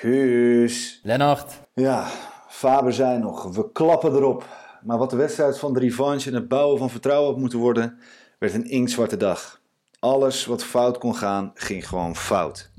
[0.00, 1.00] Guus.
[1.02, 1.60] Lennart.
[1.74, 2.06] Ja,
[2.48, 4.46] Faber zei nog, we klappen erop.
[4.82, 7.98] Maar wat de wedstrijd van de revanche en het bouwen van vertrouwen had moeten worden,
[8.38, 9.60] werd een inktzwarte dag.
[9.98, 12.70] Alles wat fout kon gaan, ging gewoon fout.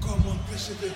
[0.00, 0.95] Come on, Bishop.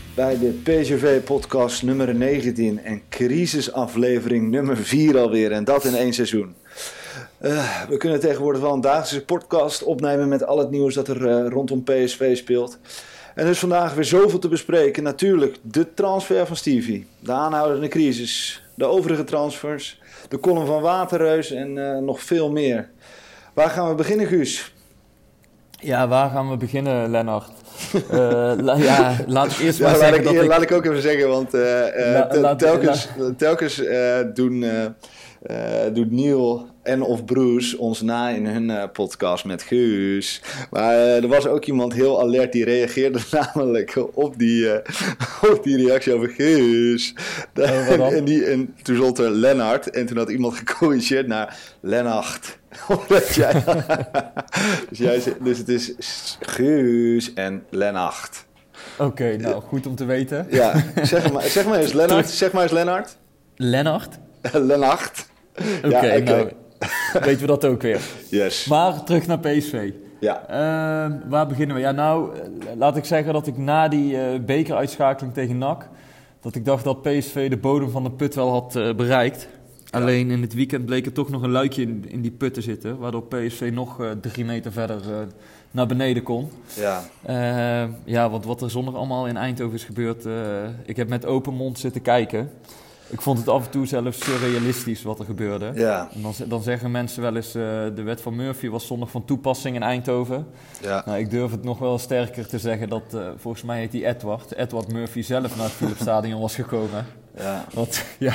[0.15, 5.51] bij de PSV-podcast nummer 19 en crisisaflevering nummer 4 alweer.
[5.51, 6.55] En dat in één seizoen.
[7.37, 11.29] Eh, we kunnen tegenwoordig wel een dagelijkse podcast opnemen met al het nieuws dat er
[11.29, 12.77] eh, rondom PSV speelt.
[13.35, 15.03] En is vandaag weer zoveel te bespreken.
[15.03, 21.51] Natuurlijk de transfer van Stevie, de aanhoudende crisis, de overige transfers, de column van Waterreus
[21.51, 22.89] en eh, nog veel meer.
[23.53, 24.73] Waar gaan we beginnen, Guus?
[25.81, 27.49] Ja, waar gaan we beginnen, Lennart?
[28.57, 30.45] La- ja, laat ik eerst maar Ja, zeggen ik, dat ik...
[30.45, 34.65] laat ik ook even zeggen, want eh, eh, La- telkens, telkens eh, doen,
[35.93, 40.41] doet Neil en of Bruce ons na in hun eh, podcast met Guus.
[40.69, 43.19] Maar eh, er was ook iemand heel alert die reageerde
[43.53, 47.13] namelijk op die, eh, op die reactie over Guus.
[47.91, 52.57] Oh, en, die, en toen stond er Lennart en toen had iemand gecorrigeerd naar Lennart.
[52.87, 53.63] Omdat jij...
[54.89, 55.93] dus, jij, dus het is
[56.39, 58.45] Guus en Lennart.
[58.97, 60.47] Oké, nou, goed om te weten.
[60.49, 62.29] Ja, zeg maar, zeg maar eens Lennart.
[62.29, 63.17] Zeg maar eens Lennart.
[63.55, 64.19] Lennart?
[64.51, 65.25] Lennart.
[65.83, 66.51] Oké, Ja, nou,
[67.25, 68.01] weten we dat ook weer.
[68.29, 68.65] Yes.
[68.65, 69.91] Maar terug naar PSV.
[70.19, 70.47] Ja.
[70.47, 71.81] Eh, waar beginnen we?
[71.81, 72.31] Ja, nou,
[72.77, 75.87] laat ik zeggen dat ik na die eh, bekeruitschakeling tegen NAC...
[76.41, 79.47] dat ik dacht dat PSV de bodem van de put wel had eh, bereikt.
[79.89, 82.61] Alleen in het weekend bleek er toch nog een luikje in, in die put te
[82.61, 82.97] zitten...
[82.97, 85.27] waardoor PSV nog eh, drie meter verder
[85.71, 86.49] naar beneden kon.
[86.75, 87.03] Ja.
[87.21, 90.25] Eh, ja, want wat er zondag allemaal in Eindhoven is gebeurd...
[90.85, 92.51] ik heb met open mond zitten kijken.
[93.11, 95.71] Ik vond het af en toe zelfs surrealistisch wat er gebeurde.
[95.75, 96.09] Ja.
[96.13, 97.61] En dan, dan zeggen mensen wel eens, eh,
[97.95, 100.45] de wet van Murphy was zondag van toepassing in Eindhoven.
[100.81, 101.03] Ja.
[101.05, 104.05] Nou, ik durf het nog wel sterker te zeggen dat, eh, volgens mij heet die
[104.05, 107.05] Edward, Edward Murphy zelf naar het Philipsstadion was gekomen.
[107.37, 107.65] Ja.
[107.73, 108.33] Want, ja,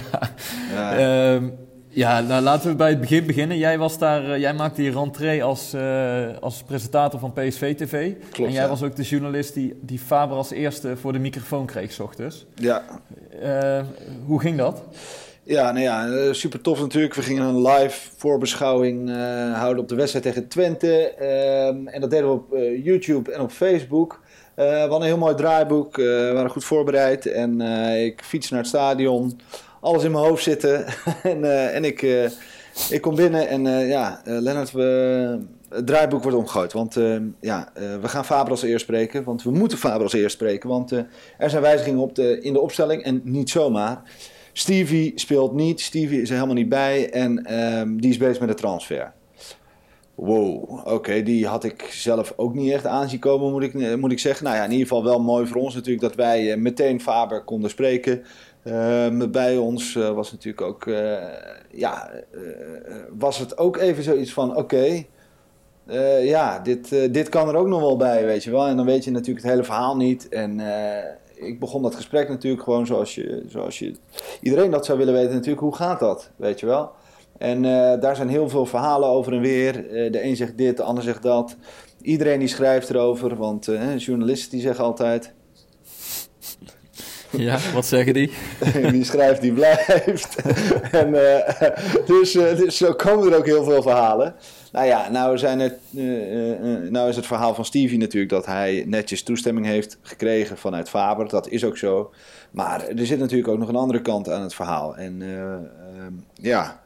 [0.74, 0.96] Ja.
[0.96, 1.48] Ehm,
[1.96, 3.58] ja nou, laten we bij het begin beginnen.
[3.58, 8.12] Jij, was daar, eh, jij maakte die rentree als, eh, als presentator van PSV TV.
[8.30, 8.68] Klopt, En jij ja.
[8.68, 12.46] was ook de journalist die, die Faber als eerste voor de microfoon kreeg, s ochtends.
[12.54, 12.84] Ja.
[13.40, 13.80] Eh,
[14.26, 14.82] hoe ging dat?
[15.42, 17.14] Ja, nou ja, super tof natuurlijk.
[17.14, 19.10] We gingen een live voorbeschouwing
[19.54, 21.10] houden op de wedstrijd tegen Twente.
[21.10, 24.20] Ehm, en dat deden we op YouTube en op Facebook.
[24.54, 27.26] We hadden een heel mooi draaiboek, we waren goed voorbereid.
[27.26, 27.60] En
[27.96, 29.40] ik fiets naar het stadion,
[29.80, 30.86] alles in mijn hoofd zitten.
[31.22, 32.24] en eh, en ik, eh,
[32.90, 34.72] ik kom binnen en eh, ja, Lennart,
[35.68, 36.72] het draaiboek wordt omgegooid.
[36.72, 36.94] Want
[37.40, 39.24] ja, we gaan Faber als eerst spreken.
[39.24, 40.68] Want we moeten Faber als eerst spreken.
[40.68, 44.02] Want er zijn wijzigingen op de, in de opstelling en niet zomaar.
[44.52, 48.48] Stevie speelt niet, Stevie is er helemaal niet bij en ehm, die is bezig met
[48.48, 49.12] de transfer.
[50.14, 54.18] Wow, oké, die had ik zelf ook niet echt aanzien komen, moet ik, moet ik
[54.18, 54.44] zeggen.
[54.44, 57.70] Nou ja, in ieder geval wel mooi voor ons natuurlijk dat wij meteen Faber konden
[57.70, 58.22] spreken.
[58.66, 61.16] Ehm, bij ons eh, was natuurlijk ook, eh,
[61.70, 62.40] ja, eh,
[63.18, 65.04] was het ook even zoiets van, oké,
[66.22, 68.66] ja, dit, dit kan er ook nog wel bij, weet je wel.
[68.66, 70.28] En dan weet je natuurlijk het hele verhaal niet.
[70.28, 70.60] En
[71.34, 73.94] ik begon dat gesprek natuurlijk gewoon zoals je, zoals je...
[74.40, 76.90] Iedereen dat zou willen weten natuurlijk, hoe gaat dat, weet je wel.
[77.38, 77.62] En
[78.00, 79.72] daar zijn heel veel verhalen over en weer.
[80.12, 81.56] De een zegt dit, de ander zegt dat.
[82.02, 85.34] Iedereen die schrijft erover, want journalisten die zeggen altijd...
[87.36, 88.30] Ja, wat zeggen die?
[88.92, 90.36] die schrijft, die blijft.
[90.90, 91.70] en, eh,
[92.06, 94.34] dus, eh, dus zo komen er ook heel veel verhalen.
[94.76, 98.84] Nou ja, nou, zijn er, eh, nou is het verhaal van Stevie natuurlijk dat hij
[98.86, 101.28] netjes toestemming heeft gekregen vanuit Faber.
[101.28, 102.12] Dat is ook zo.
[102.50, 104.96] Maar er zit natuurlijk ook nog een andere kant aan het verhaal.
[104.96, 106.82] En eh, ehm, ja,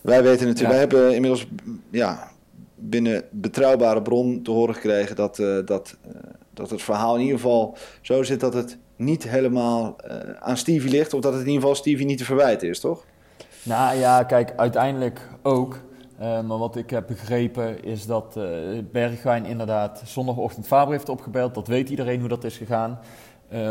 [0.00, 0.68] wij weten natuurlijk, Ja.
[0.68, 1.46] wij hebben inmiddels
[1.90, 2.30] ja,
[2.74, 5.96] binnen betrouwbare bron te horen gekregen dat, dat,
[6.54, 10.90] dat het verhaal in ieder geval zo zit dat het niet helemaal eh, aan Stevie
[10.90, 11.14] ligt.
[11.14, 13.04] Of dat het in ieder geval Stevie niet te verwijten is, toch?
[13.62, 15.78] Nou ja, kijk, uiteindelijk ook.
[16.18, 18.44] Eh, maar wat ik heb begrepen is dat eh
[18.92, 21.54] Bergwijn inderdaad zondagochtend Faber heeft opgebeld.
[21.54, 22.98] Dat weet iedereen hoe dat is gegaan.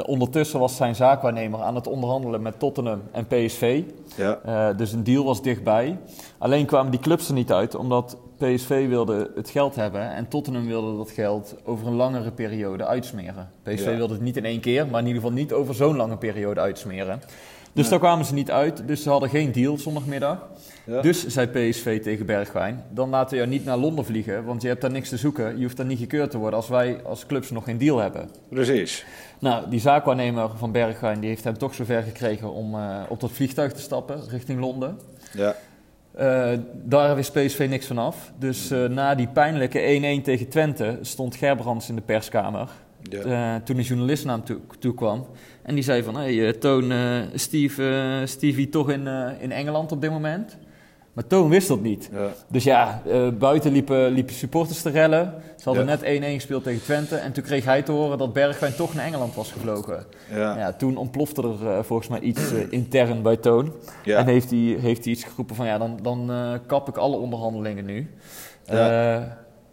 [0.05, 3.83] Ondertussen was zijn zaakwaarnemer aan het onderhandelen met Tottenham en PSV.
[4.15, 4.73] Ja.
[4.73, 5.97] Dus een deal was dichtbij.
[6.37, 10.65] Alleen kwamen die clubs er niet uit, omdat PSV wilde het geld hebben en Tottenham
[10.67, 13.49] wilde dat geld over een langere periode uitsmeren.
[13.63, 13.95] PSV Ja.
[13.95, 16.59] wilde het niet in één keer, maar in ieder geval niet over zo'n lange periode
[16.59, 17.21] uitsmeren.
[17.73, 20.47] Dus daar kwamen ze niet uit, dus ze hadden geen deal zondagmiddag.
[20.85, 21.01] Ja.
[21.01, 24.67] Dus zei PSV tegen Bergwijn, dan laten we jou niet naar Londen vliegen, want je
[24.67, 25.57] hebt daar niks te zoeken.
[25.57, 28.29] Je hoeft daar niet gekeurd te worden als wij als clubs nog geen deal hebben.
[28.49, 29.05] Precies.
[29.39, 33.31] Nou, die zaakwaarnemer van Bergwijn die heeft hem toch zover gekregen om eh, op dat
[33.31, 34.99] vliegtuig te stappen richting Londen.
[35.33, 35.55] Ja.
[36.15, 36.51] Eh,
[36.83, 38.31] daar wist PSV niks van af.
[38.39, 42.69] Dus eh, na die pijnlijke 1-1 tegen Twente stond Gerbrands in de perskamer.
[43.01, 43.19] Ja.
[43.19, 45.25] Eh, toen een journalist naar hem toe, toe kwam.
[45.61, 46.93] En die zei van, hey, Toon,
[47.33, 49.07] Steve, Stevie toch in,
[49.39, 50.57] in Engeland op dit moment?
[51.15, 52.09] Maar Toon wist dat niet.
[52.13, 52.27] Ja.
[52.47, 55.33] Dus ja, eh, buiten liepen, liepen supporters te rellen.
[55.55, 55.89] Ze hadden Ja.
[55.89, 57.15] net 1-1 gespeeld tegen Twente.
[57.15, 60.05] En toen kreeg hij te horen dat Bergwijn toch naar Engeland was gevlogen.
[60.33, 60.57] Ja.
[60.57, 63.73] Ja, toen ontplofte er eh, volgens mij iets eh, intern bij Toon.
[64.05, 66.31] En heeft hij, heeft hij iets geroepen van ja, dan, dan
[66.65, 68.09] kap ik alle onderhandelingen nu.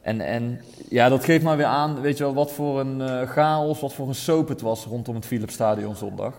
[0.03, 3.81] En, en ja, dat geeft maar weer aan, weet je wel, wat voor een chaos,
[3.81, 6.35] wat voor een soap het was rondom het Philipsstadion zondag.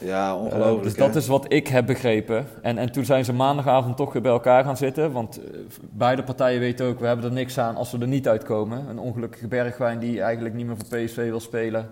[0.00, 0.82] Ja, Eh, ongelooflijk.
[0.82, 0.98] dus hè?
[0.98, 2.46] dat is wat ik heb begrepen.
[2.62, 5.12] En, en toen zijn ze maandagavond toch weer bij elkaar gaan zitten.
[5.12, 5.44] Want eh,
[5.90, 8.88] beide partijen weten ook, we hebben er niks aan als we er niet uitkomen.
[8.88, 11.88] Een ongelukkige Bergwijn die eigenlijk niet meer voor PSV wil spelen.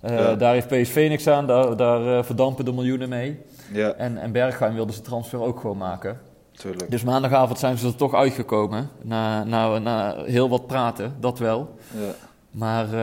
[0.00, 0.34] Eh, Ja.
[0.34, 3.38] Daar heeft PSV niks aan, daar, daar verdampen de miljoenen mee.
[3.72, 6.18] Ja, En, en Bergwijn wilde zijn transfer ook gewoon maken.
[6.52, 6.90] tuurlijk.
[6.90, 8.88] Dus maandagavond zijn ze er toch uitgekomen.
[9.02, 11.68] Na, na, na heel wat praten, dat wel.
[11.94, 12.12] Ja.
[12.50, 12.96] Maar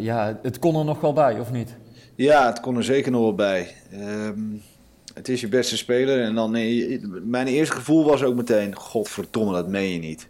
[0.00, 1.76] ja, het kon er nog wel bij, of niet?
[2.16, 3.74] Ja, het kon er zeker nog wel bij.
[3.92, 4.40] Ehm,
[5.14, 6.22] het is je beste speler.
[6.22, 10.28] En dan, eh, mijn eerste gevoel was ook meteen: Godverdomme, dat meen je niet.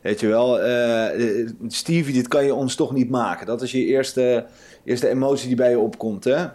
[0.00, 3.46] Weet je wel, eh, eh, Stevie, dit kan je ons toch niet maken.
[3.46, 4.46] Dat is je eerste,
[4.84, 6.24] eerste emotie die bij je opkomt.
[6.24, 6.46] Hè?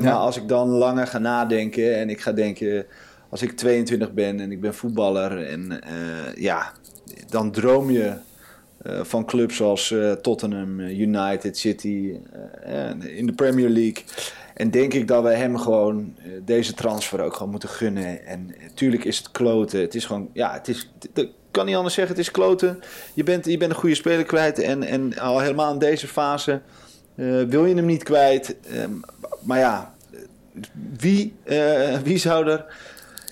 [0.00, 2.86] Maar als ik dan langer ga nadenken en ik ga denken,
[3.28, 5.80] als ik 22 ben en ik ben voetballer en
[6.34, 6.72] ja,
[7.28, 8.12] dan droom je
[8.84, 12.16] van clubs als eh, Tottenham, eh, United, City,
[12.62, 14.04] eh, eh, in de Premier League.
[14.54, 18.26] En denk ik dat we hem gewoon eh, deze transfer ook gewoon moeten gunnen.
[18.26, 19.80] En natuurlijk is het kloten.
[19.80, 20.90] Het is gewoon, ja, het is,
[21.50, 22.80] kan niet anders zeggen, het is kloten.
[23.14, 26.60] Je bent, je bent een goede speler kwijt en, en al helemaal in deze fase
[27.14, 28.56] eh, wil je hem niet kwijt.
[28.70, 28.92] Ehm,
[29.42, 29.94] maar ja,
[30.98, 32.64] wie, eh, wie zou er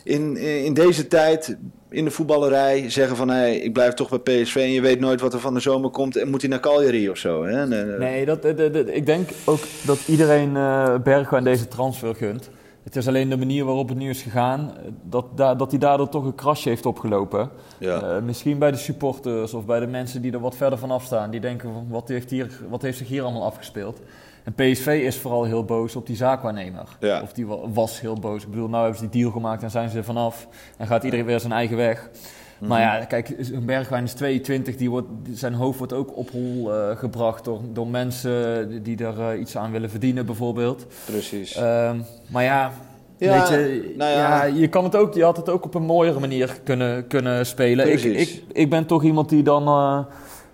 [0.05, 1.57] in, in deze tijd
[1.91, 3.29] in de voetballerij zeggen van...
[3.29, 5.91] Hey, ik blijf toch bij PSV en je weet nooit wat er van de zomer
[5.91, 6.17] komt...
[6.17, 7.45] en moet hij naar Cagliari of zo.
[7.45, 7.67] Hè?
[7.99, 12.51] Nee, dat, dat- dat- ik denk ook dat iedereen eh Bergwijn deze transfer gunt.
[12.83, 16.09] Het is alleen de manier waarop het nu is gegaan, dat, da- dat hij daardoor
[16.09, 17.51] toch een krasje heeft opgelopen.
[17.79, 18.03] Ja.
[18.03, 21.31] Eh, misschien bij de supporters of bij de mensen die er wat verder vanaf staan.
[21.31, 24.01] Die denken, van, wat heeft, hier, wat heeft zich hier allemaal afgespeeld?
[24.45, 26.85] En PSV is vooral heel boos op die zaakwaarnemer.
[27.01, 27.23] Ja.
[27.23, 28.43] Of die wa- was heel boos.
[28.43, 30.49] Ik bedoel, nou hebben ze die deal gemaakt en zijn ze er vanaf.
[30.77, 32.11] En gaat iedereen weer zijn eigen weg.
[32.59, 34.77] Maar ja, kijk, een Bergwijn is 22.
[34.77, 39.21] Die wordt, zijn hoofd wordt ook op hol eh, gebracht door, door mensen die- er
[39.31, 40.87] eh, iets aan willen verdienen bijvoorbeeld.
[41.05, 41.55] Precies.
[41.55, 42.71] Ehm, maar ja,
[43.19, 44.45] Ja, weet je, nou ja.
[44.45, 44.55] ja.
[44.55, 47.93] je, kan het ook, je had het ook op een mooiere manier kunnen, kunnen spelen.
[47.93, 48.37] Ik, Precies.
[48.37, 49.99] ik, ik ben toch iemand die dan eh,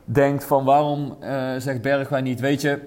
[0.05, 1.16] denkt van waarom
[1.59, 2.78] zegt Bergwijn niet, weet je,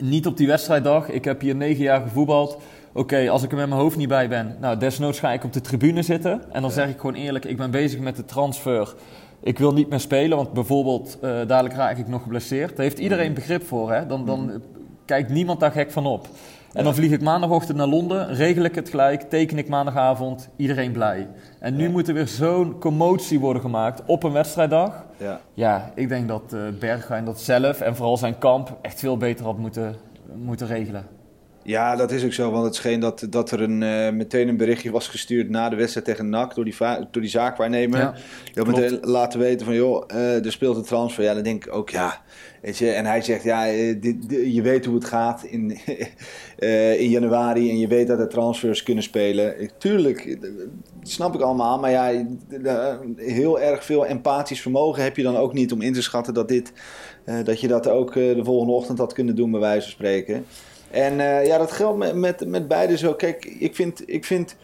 [0.00, 1.08] niet op die wedstrijddag.
[1.08, 2.58] Ik heb hier negen jaar gevoetbald.
[2.92, 5.52] Oké, als ik er met mijn hoofd niet bij ben, nou desnoods ga ik op
[5.52, 6.42] de tribune zitten.
[6.52, 8.94] En dan zeg ik gewoon eerlijk, ik ben bezig met de transfer.
[9.40, 12.76] Ik wil niet meer spelen, want bijvoorbeeld eh, dadelijk raak ik nog geblesseerd.
[12.76, 14.06] Daar heeft iedereen begrip voor, hè?
[14.06, 14.56] Dan, dan eh,
[15.04, 16.28] kijkt niemand daar gek van op.
[16.72, 20.92] En dan vlieg ik maandagochtend naar Londen, regel ik het gelijk, teken ik maandagavond, iedereen
[20.92, 21.28] blij.
[21.58, 25.04] En nu moet er weer zo'n commotie worden gemaakt op een wedstrijddag.
[25.16, 25.40] Ja.
[25.54, 29.44] Ja, ik denk dat eh Bergwijn dat zelf en vooral zijn kamp echt veel beter
[29.44, 29.96] had moeten,
[30.34, 31.17] moeten regelen.
[31.68, 32.50] Ja, dat is ook zo.
[32.50, 35.76] Want het scheen dat, dat er een, eh, meteen een berichtje was gestuurd na de
[35.76, 36.74] wedstrijd tegen NAC door die,
[37.10, 37.98] door die zaakwaarnemer.
[37.98, 38.14] Ja,
[38.52, 41.24] Die meteen laten weten van, joh, eh, er speelt een transfer.
[41.24, 42.20] Ja, dan denk ik ook, ja.
[42.62, 45.78] Weet je, en hij zegt, ja, eh, dit, dit- je weet hoe het gaat in,
[47.04, 49.60] in januari en je weet dat er transfers kunnen spelen.
[49.60, 50.50] Ik- Tuurlijk, dat
[51.02, 51.78] snap ik allemaal.
[51.78, 52.24] Maar ja,
[53.16, 56.48] heel erg veel empathisch vermogen heb je dan ook niet om in te schatten dat,
[56.48, 56.72] dit,
[57.44, 60.44] dat je dat ook de volgende ochtend had kunnen doen, bij wijze van spreken.
[60.90, 63.14] En eh, ja, dat geldt met, met, met beide zo.
[63.14, 64.56] Kijk, ik vind, ik vind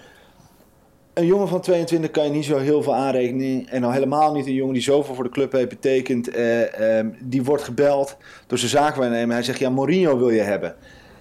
[1.14, 3.68] een jongen van 22 kan je niet zo heel veel aanrekenen.
[3.68, 6.28] En al helemaal niet een jongen die zoveel voor de club heeft betekend.
[6.28, 8.16] Eh, ehm, die wordt gebeld
[8.46, 9.34] door zijn zaakwaarnemer.
[9.34, 10.74] Hij zegt, ja, Mourinho wil je hebben.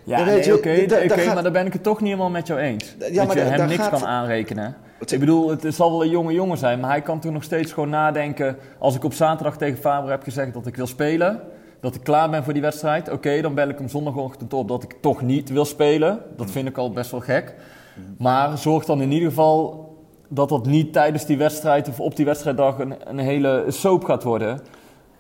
[0.04, 2.10] Ja, nee, weet je, oké, da- daar gaat- maar daar ben ik het toch niet
[2.10, 2.96] helemaal met jou eens.
[3.00, 4.76] Ja, dat maar je da- hem niks gaat- kan aanrekenen.
[5.06, 7.72] Ik bedoel, het zal wel een jonge jongen zijn, maar hij kan toen nog steeds
[7.72, 8.58] gewoon nadenken.
[8.78, 11.42] Als ik op zaterdag tegen Faber heb gezegd dat ik wil spelen,
[11.84, 14.84] dat ik klaar ben voor die wedstrijd, oké, dan bel ik hem zondagochtend op dat
[14.84, 16.20] ik toch niet wil spelen.
[16.38, 17.56] Dat vind ik al best wel gek.
[18.18, 19.92] Maar zorg dan in ieder geval
[20.28, 24.24] dat dat niet tijdens die wedstrijd of op die wedstrijddag een, een hele soap gaat
[24.24, 24.60] worden.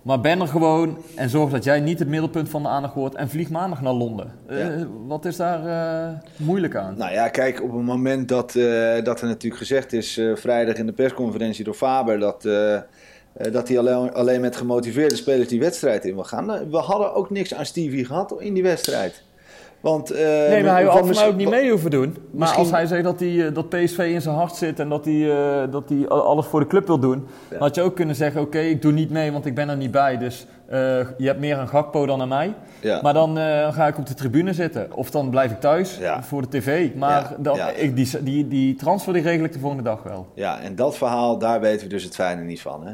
[0.01, 3.15] Maar ben er gewoon en zorg dat jij niet het middelpunt van de aandacht wordt
[3.15, 4.32] en vlieg maandag naar Londen.
[4.48, 4.67] Eh,
[5.08, 6.98] wat is daar eh, moeilijk aan?
[6.98, 10.86] Nou ja, kijk, op het moment dat, eh, dat er natuurlijk gezegd is vrijdag in
[10.86, 12.48] de persconferentie door Faber dat,
[13.51, 16.45] dat hij alleen, alleen met gemotiveerde spelers die wedstrijd in wil gaan.
[16.45, 19.23] Nou, we hadden ook niks aan Stevie gehad in die wedstrijd.
[19.81, 22.09] Want, eh, Nee, maar hij had mij ook niet mee hoeven doen.
[22.09, 24.89] Maar misschien- als hij zegt dat, hij, eh, dat PSV in zijn hart zit en
[24.89, 27.57] dat hij, eh, dat hij alles voor de club wil doen, Ja.
[27.57, 29.91] had je ook kunnen zeggen: Oké, ik doe niet mee, want ik ben er niet
[29.91, 30.17] bij.
[30.17, 30.79] Dus eh,
[31.17, 32.53] je hebt meer aan Gakpo dan aan mij.
[32.79, 32.99] Ja.
[33.01, 34.87] Maar dan eh, ga ik op de tribune zitten.
[34.95, 36.23] Of dan blijf ik thuis Ja.
[36.23, 36.95] voor de tv.
[36.95, 37.69] Maar ja.
[37.69, 40.27] Ik, die, die, die transfer die regel ik de volgende dag wel.
[40.35, 42.85] Ja, en dat verhaal, daar weten we dus het fijne niet van.
[42.87, 42.93] Hè?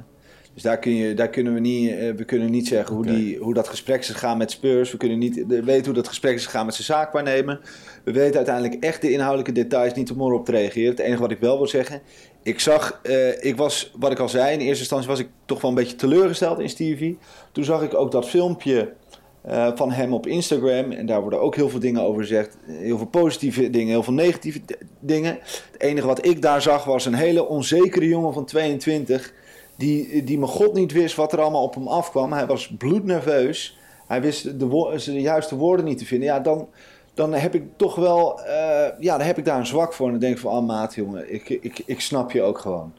[0.59, 3.37] Dus daar, kun je, daar kunnen we niet, eh, we kunnen niet zeggen hoe, die,
[3.37, 4.91] hoe dat gesprek is gegaan met Spurs.
[4.91, 7.59] We kunnen niet eh, weten hoe dat gesprek is gegaan met zijn zaakwaarnemer.
[8.03, 10.89] We weten uiteindelijk echt de inhoudelijke details niet om erop te reageren.
[10.89, 12.01] Het enige wat ik wel wil zeggen,
[12.43, 15.61] ik zag, eh, ik was, wat ik al zei, in eerste instantie was ik toch
[15.61, 17.17] wel een beetje teleurgesteld in Stevie.
[17.51, 18.93] Toen zag ik ook dat filmpje
[19.75, 20.91] van hem op Instagram.
[20.91, 22.57] En daar worden ook heel veel dingen over gezegd.
[22.65, 24.61] Heel veel positieve dingen, heel veel negatieve
[24.99, 25.37] dingen.
[25.71, 29.33] Het enige wat ik daar zag was een hele onzekere jongen van 22.
[29.79, 32.33] Die, die mijn god niet wist wat er allemaal op hem afkwam.
[32.33, 33.77] Hij was bloednerveus.
[34.07, 36.27] Hij wist de, wo- de juiste woorden niet te vinden.
[36.27, 36.67] Ja, dan,
[37.13, 38.41] dan heb ik toch wel...
[38.41, 40.05] eh, ja, dan heb ik daar een zwak voor.
[40.05, 42.93] En dan denk ik van, ah maat jongen, ik, ik, ik snap je ook gewoon.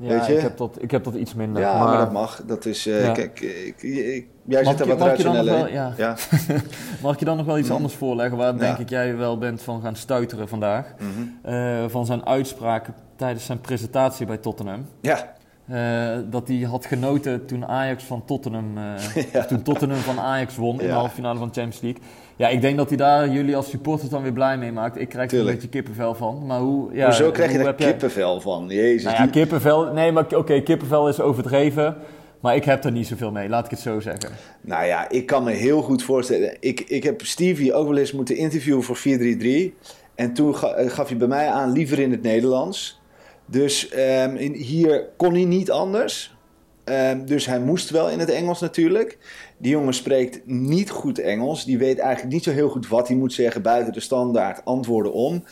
[0.00, 0.34] Ja, Weet je?
[0.34, 1.62] Ik, heb dat, ik heb dat iets minder.
[1.62, 2.42] Ja, maar, dat mag.
[2.46, 3.12] Dat is, eh, Ja.
[3.12, 5.72] kijk, ik, ik- jij Mag zit er je- wat rationeel in.
[5.72, 5.92] ja.
[5.96, 6.16] ja.
[7.02, 7.76] Mag ik je dan nog wel iets Mhm.
[7.76, 10.94] anders voorleggen waar denk ik jij wel bent van gaan stuiteren vandaag?
[10.98, 11.52] Mhm.
[11.54, 14.86] Eh, van zijn uitspraken tijdens zijn presentatie bij Tottenham.
[15.00, 15.32] ja.
[15.68, 19.44] Eh, dat hij had genoten toen Ajax van Tottenham, eh, Ja.
[19.44, 22.00] toen Tottenham van Ajax won in de halve finale van de Champions League.
[22.36, 25.00] Ja, ik denk dat hij daar jullie als supporters dan weer blij mee maakt.
[25.00, 26.46] Ik krijg er een beetje kippenvel van.
[26.46, 28.64] Maar hoe, ja, Hoezo krijg je daar kippenvel van?
[28.68, 29.02] Jezus.
[29.04, 29.92] Nou ja, die- kippenvel.
[29.92, 31.96] Nee, maar oké, kippenvel is overdreven.
[32.40, 34.30] Maar ik heb er niet zoveel mee, laat ik het zo zeggen.
[34.60, 36.56] Nou ja, ik kan me heel goed voorstellen.
[36.60, 39.72] Ik, ik heb Stevie ook wel eens moeten interviewen voor 433.
[40.14, 43.00] En toen eh, gaf hij bij mij aan liever in het Nederlands.
[43.46, 46.36] Dus ehm, in, hier kon hij niet anders.
[46.84, 49.18] Ehm, dus hij moest wel in het Engels natuurlijk.
[49.56, 51.64] Die jongen spreekt niet goed Engels.
[51.64, 55.12] Die weet eigenlijk niet zo heel goed wat hij moet zeggen buiten de standaard antwoorden
[55.12, 55.44] om.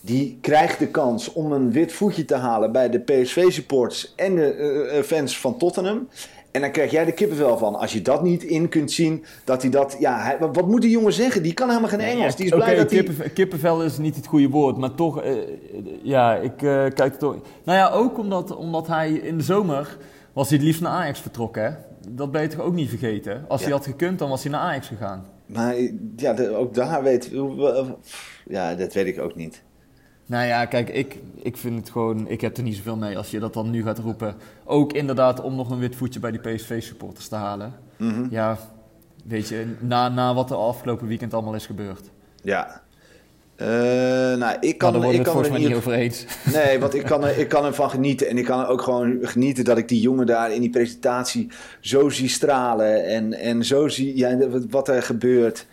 [0.00, 4.52] Die krijgt de kans om een wit voetje te halen bij de PSV-supporters en de
[4.52, 6.08] eh, eh, fans van Tottenham.
[6.56, 7.74] En dan krijg jij de kippenvel van.
[7.76, 9.96] Als je dat niet in kunt zien, dat hij dat...
[9.98, 11.42] Ja, hij- wat moet die jongen zeggen?
[11.42, 12.36] Die kan helemaal geen Engels.
[12.36, 15.32] Die is blij dat kippenvel, kippenvel is niet het goede woord, maar toch, eh,
[16.02, 17.36] ja, ik eh, kijk toch.
[17.64, 19.96] Nou ja, ook omdat, omdat hij in de zomer
[20.32, 21.62] was hij het liefst naar Ajax vertrokken.
[21.64, 21.70] Hè?
[22.08, 23.44] Dat ben je toch ook niet vergeten?
[23.48, 25.24] Als hij had gekund, dan was hij naar Ajax gegaan.
[25.46, 25.74] Maar
[26.16, 27.30] ja, de- ook daar weet...
[28.48, 29.62] Ja, dat weet ik ook niet.
[30.26, 33.30] Nou ja, kijk, ik, ik vind het gewoon, ik heb er niet zoveel mee als
[33.30, 34.34] je dat dan nu gaat roepen.
[34.64, 37.74] Ook inderdaad om nog een wit voetje bij die PSV-supporters te halen.
[37.96, 38.26] Mhm.
[38.30, 38.58] Ja,
[39.24, 42.10] weet je, na, na wat er afgelopen weekend allemaal is gebeurd.
[42.42, 42.84] Ja.
[43.56, 43.68] Eh,
[44.38, 46.24] nou, ik Kan, kan, ik kan er niet over eens.
[46.52, 48.28] Nee, want ik kan, ik kan ervan genieten.
[48.28, 51.48] En ik kan er ook gewoon genieten dat ik die jongen daar in die presentatie
[51.80, 53.04] zo zie stralen.
[53.04, 54.38] En, en zo zie ja,
[54.70, 55.66] wat er gebeurt.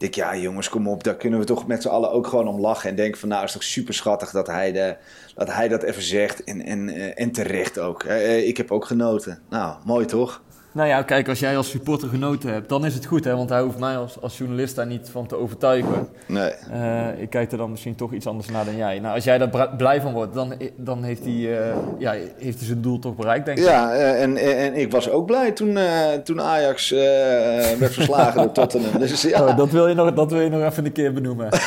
[0.00, 1.04] Denk, ja jongens, kom op.
[1.04, 2.90] Daar kunnen we toch met z'n allen ook gewoon om lachen.
[2.90, 4.96] En denken van, nou is toch super schattig dat hij, de,
[5.34, 6.44] dat, hij dat even zegt.
[6.44, 8.02] En, en, eh, en terecht ook.
[8.02, 9.42] Eh, ik heb ook genoten.
[9.48, 10.42] Nou, mooi toch?
[10.72, 13.36] Nou ja, kijk, als jij als supporter genoten hebt, dan is het goed, hè?
[13.36, 16.08] Want hij hoeft mij als, als journalist daar niet van te overtuigen.
[16.26, 16.50] Nee.
[16.70, 18.98] Eh, ik kijk er dan misschien toch iets anders naar dan jij.
[18.98, 22.66] Nou, als jij daar blij van wordt, dan, dan heeft, hij, eh, ja, heeft hij
[22.66, 23.64] zijn doel toch bereikt, denk ik.
[23.64, 25.78] Ja, eh, en, en, ik was ook blij toen,
[26.24, 28.98] toen Ajax werd verslagen door Tottenham.
[28.98, 31.48] Dus ja, Oh, dat, wil je nog, dat wil je nog even een keer benoemen.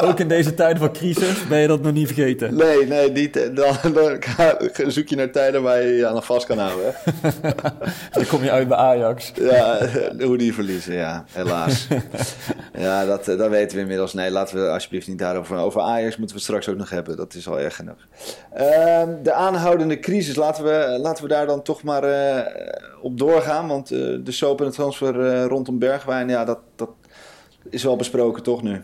[0.00, 2.54] Ook in deze tijden van crisis ben je dat nog niet vergeten.
[2.54, 6.46] nee, nee, niet, eh, dan, dan zoek je naar tijden waar je je aan vast
[6.46, 6.94] kan houden.
[8.12, 9.32] Dan kom je uit bij Ajax.
[9.34, 9.78] Ja,
[10.20, 11.86] hoe die verliezen, ja, helaas.
[12.78, 14.14] Ja, dat, eh, dat weten we inmiddels.
[14.14, 15.56] Nee, laten we alsjeblieft niet daarover.
[15.56, 17.16] Over Ajax moeten we het straks ook nog hebben.
[17.16, 18.06] Dat is al erg genoeg.
[18.52, 23.68] Ehm, de aanhoudende crisis, laten we, laten we daar dan toch maar eh, op doorgaan.
[23.68, 26.90] Want eh, de soap en het transfer eh, rondom Bergwijn, ja, dat, dat
[27.70, 28.82] is wel besproken toch nu.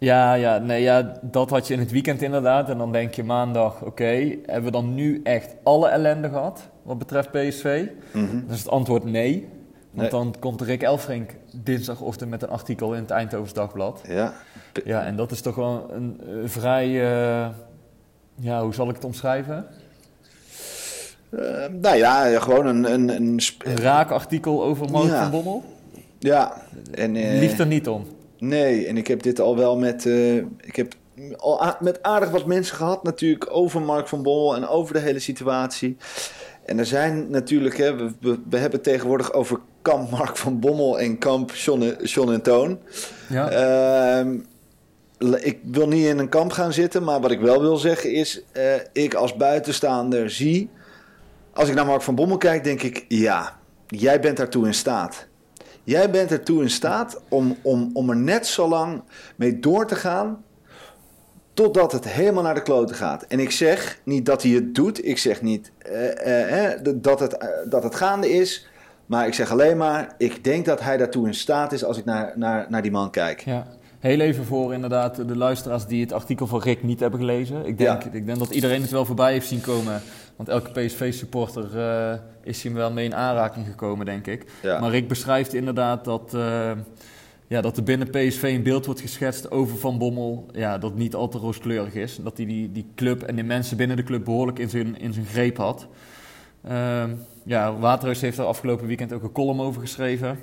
[0.00, 2.68] Ja, ja, nee, ja, dat had je in het weekend inderdaad.
[2.70, 4.04] En dan denk je maandag, oké,
[4.46, 7.86] hebben we dan nu echt alle ellende gehad wat betreft PSV?
[8.12, 9.48] Dan is het antwoord nee.
[9.90, 10.20] Want Nee.
[10.22, 14.00] dan komt Rick Elfrink dinsdagochtend met een artikel in het Eindhovens Dagblad.
[14.08, 14.32] Ja,
[14.84, 17.48] Ja, en dat is toch wel een vrij, eh,
[18.34, 19.66] ja, hoe zal ik het omschrijven?
[21.30, 21.40] Eh,
[21.80, 22.92] nou ja, gewoon een...
[22.92, 25.22] een, een sp- Een raak artikel over Mark Ja.
[25.22, 25.64] van Bommel.
[26.18, 26.52] ja,
[26.94, 27.16] en...
[27.16, 28.06] eh, Liegt er niet om.
[28.38, 30.06] Nee, en ik heb dit al wel met.
[30.06, 30.94] eh, ik heb
[31.36, 35.18] al met aardig wat mensen gehad, natuurlijk, over Mark van Bommel en over de hele
[35.18, 35.96] situatie.
[36.64, 40.60] En er zijn natuurlijk, hè, we, we, we hebben het tegenwoordig over kamp Mark van
[40.60, 42.78] Bommel en kamp John, John en Toon.
[43.28, 43.50] Ja.
[43.50, 44.38] Ehm,
[45.40, 48.42] ik wil niet in een kamp gaan zitten, maar wat ik wel wil zeggen is,
[48.52, 50.70] eh, ik als buitenstaander zie,
[51.52, 55.26] als ik naar Mark van Bommel kijk, denk ik, ja, jij bent daartoe in staat.
[55.88, 59.02] Jij bent ertoe in staat om, om, om er net zo lang
[59.36, 60.44] mee door te gaan.
[61.54, 63.22] Totdat het helemaal naar de kloten gaat.
[63.22, 65.04] En ik zeg niet dat hij het doet.
[65.04, 68.68] Ik zeg niet eh, eh, dat, het, eh, dat het gaande is.
[69.06, 70.14] Maar ik zeg alleen maar.
[70.18, 73.10] Ik denk dat hij daartoe in staat is als ik naar, naar, naar die man
[73.10, 73.40] kijk.
[73.40, 73.66] Ja.
[73.98, 77.66] Heel even voor inderdaad de luisteraars die het artikel van Rick niet hebben gelezen.
[77.66, 78.10] Ik denk, Ja.
[78.12, 80.00] ik denk dat iedereen het wel voorbij heeft zien komen.
[80.36, 84.44] Want elke PSV-supporter eh, is hier wel mee in aanraking gekomen, denk ik.
[84.62, 84.80] Ja.
[84.80, 86.70] Maar Rick beschrijft inderdaad dat, eh,
[87.46, 90.46] ja, dat er binnen PSV een beeld wordt geschetst over Van Bommel.
[90.52, 92.18] Ja, dat niet al te rooskleurig is.
[92.22, 95.12] Dat hij die, die club en de mensen binnen de club behoorlijk in zijn, in
[95.12, 95.86] zijn greep had.
[96.64, 97.10] Ehm,
[97.44, 100.38] ja, Waterhuis heeft er afgelopen weekend ook een column over geschreven.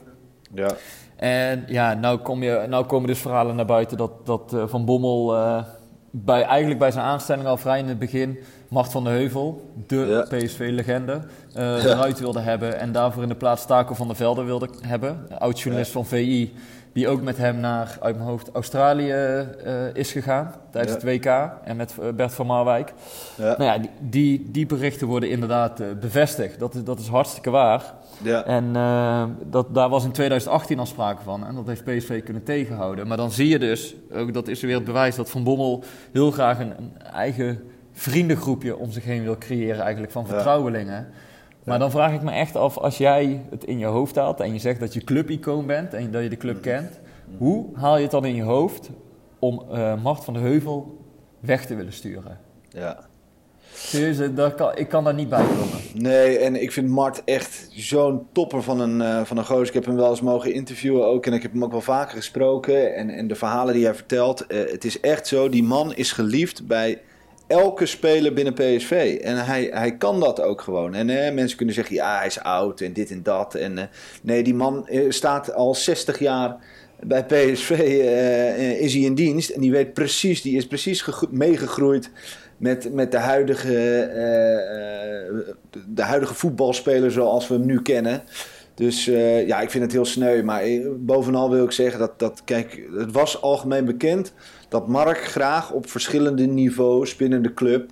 [0.53, 0.75] Ja.
[1.15, 4.85] En ja, nou, kom je, nou komen dus verhalen naar buiten dat, dat eh, Van
[4.85, 5.63] Bommel eh,
[6.11, 9.95] bij, eigenlijk bij zijn aanstelling al vrij in het begin Mart van de Heuvel, de
[9.95, 10.37] Ja.
[10.37, 11.21] PSV-legende,
[11.53, 12.79] eh, eruit wilde hebben.
[12.79, 15.27] En daarvoor in de plaats Taco van der Velde wilde hebben.
[15.39, 16.53] Oud-journalist van VI,
[16.95, 21.07] die ook met hem naar, uit mijn hoofd, Australië eh, is gegaan tijdens Ja.
[21.09, 21.51] het WK.
[21.63, 22.93] En met eh, Bert van Marwijk.
[23.37, 23.43] Ja.
[23.57, 26.59] Nou ja, die, die, die berichten worden inderdaad eh, bevestigd.
[26.59, 27.93] Dat is, dat is hartstikke waar.
[28.23, 28.45] Ja.
[28.45, 28.73] En
[29.49, 31.45] dat, daar was in 2018 al sprake van.
[31.45, 33.07] En dat heeft PSV kunnen tegenhouden.
[33.07, 36.31] Maar dan zie je dus, ook dat is weer het bewijs dat Van Bommel heel
[36.31, 41.07] graag een, een eigen vriendengroepje om zich heen wil creëren, eigenlijk van Ja.
[41.65, 44.53] Maar dan vraag ik me echt af, als jij het in je hoofd haalt en
[44.53, 46.99] je zegt dat je clubicoon bent en dat je de club kent,
[47.37, 48.89] hoe haal je het dan in je hoofd
[49.39, 50.97] om eh Mart van de Heuvel
[51.39, 52.39] weg te willen sturen?
[52.69, 53.07] ja.
[53.73, 55.79] Serieus, eh, daar kan, ik kan daar niet bij komen.
[55.93, 59.67] Nee, en ik vind Mart echt zo'n topper van een, eh van een gozer.
[59.67, 61.25] Ik heb hem wel eens mogen interviewen ook.
[61.25, 62.95] En ik heb hem ook wel vaker gesproken.
[62.95, 64.45] En, en de verhalen die hij vertelt.
[64.47, 67.01] het is echt zo, die man is geliefd bij
[67.47, 69.19] elke speler binnen PSV.
[69.23, 70.93] En hij, hij kan dat ook gewoon.
[70.93, 73.55] En mensen kunnen zeggen, ja, hij is oud en dit en dat.
[73.55, 73.85] En, eh,
[74.21, 76.55] nee, die man eh, staat al 60 jaar
[76.99, 77.69] bij PSV.
[77.71, 79.49] eh, is hij in dienst.
[79.49, 82.11] En die weet precies, die is precies gegro- meegegroeid
[82.57, 83.73] met, met de, huidige,
[85.87, 88.23] de huidige voetbalspeler zoals we hem nu kennen.
[88.75, 89.05] Dus
[89.45, 90.43] ja, ik vind het heel sneu.
[90.43, 90.63] Maar
[90.97, 94.33] bovenal wil ik zeggen dat, dat, kijk, het was algemeen bekend
[94.69, 97.89] dat Mark graag op verschillende niveaus binnen de club.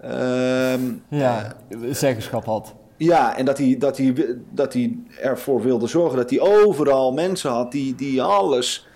[0.00, 1.52] ehm, Ja,
[1.90, 2.74] zeggenschap had.
[2.96, 4.14] ja, en dat hij, dat, hij,
[4.50, 8.86] dat hij ervoor wilde zorgen dat hij overal mensen had die, die alles.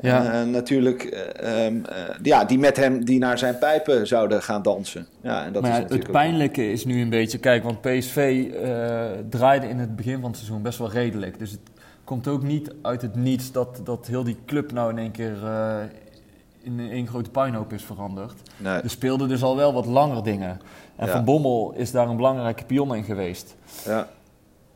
[0.00, 0.32] Ja.
[0.40, 4.62] eh, natuurlijk, eh, ehm, eh, ja, die met hem die naar zijn pijpen zouden gaan
[4.62, 5.06] dansen.
[5.20, 7.62] Ja, en dat maar is ja, natuurlijk het ook- pijnlijke is nu een beetje, kijk,
[7.62, 11.38] want PSV eh, draaide in het begin van het seizoen best wel redelijk.
[11.38, 11.60] Dus het
[12.04, 15.36] komt ook niet uit het niets dat, dat heel die club nou in één keer
[15.44, 15.76] eh,
[16.62, 18.34] in één grote puinhoop is veranderd.
[18.56, 18.80] Nee.
[18.80, 20.60] Er speelden dus al wel wat langer dingen.
[20.96, 21.12] En Ja.
[21.12, 23.56] Van Bommel is daar een belangrijke pion in geweest.
[23.84, 24.08] Ja,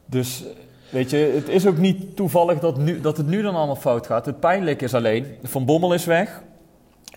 [0.07, 0.45] Dus
[0.91, 4.07] weet je, het is ook niet toevallig dat, nu, dat het nu dan allemaal fout
[4.07, 4.27] gaat.
[4.27, 6.43] Het pijnlijke is alleen, Van Bommel is weg.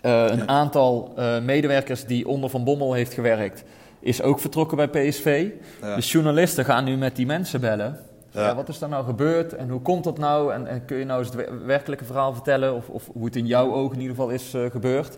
[0.02, 3.64] Eh, een aantal eh, medewerkers die onder Van Bommel heeft gewerkt,
[4.00, 5.48] is ook vertrokken bij PSV.
[5.80, 5.94] Ja.
[5.94, 7.98] Dus journalisten gaan nu met die mensen bellen.
[8.30, 8.46] Ja.
[8.46, 10.52] ja, wat is daar nou gebeurd en hoe komt dat nou?
[10.52, 12.74] En, en kun je nou eens het wer- werkelijke verhaal vertellen?
[12.74, 15.16] Of, of hoe het in jouw ogen in ieder geval is eh, gebeurd?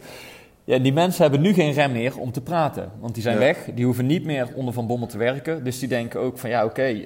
[0.64, 2.90] Ja, die mensen hebben nu geen rem meer om te praten.
[3.00, 3.40] Want die zijn Ja.
[3.40, 5.64] weg, die hoeven niet meer onder Van Bommel te werken.
[5.64, 7.04] Dus die denken ook van ja, oké,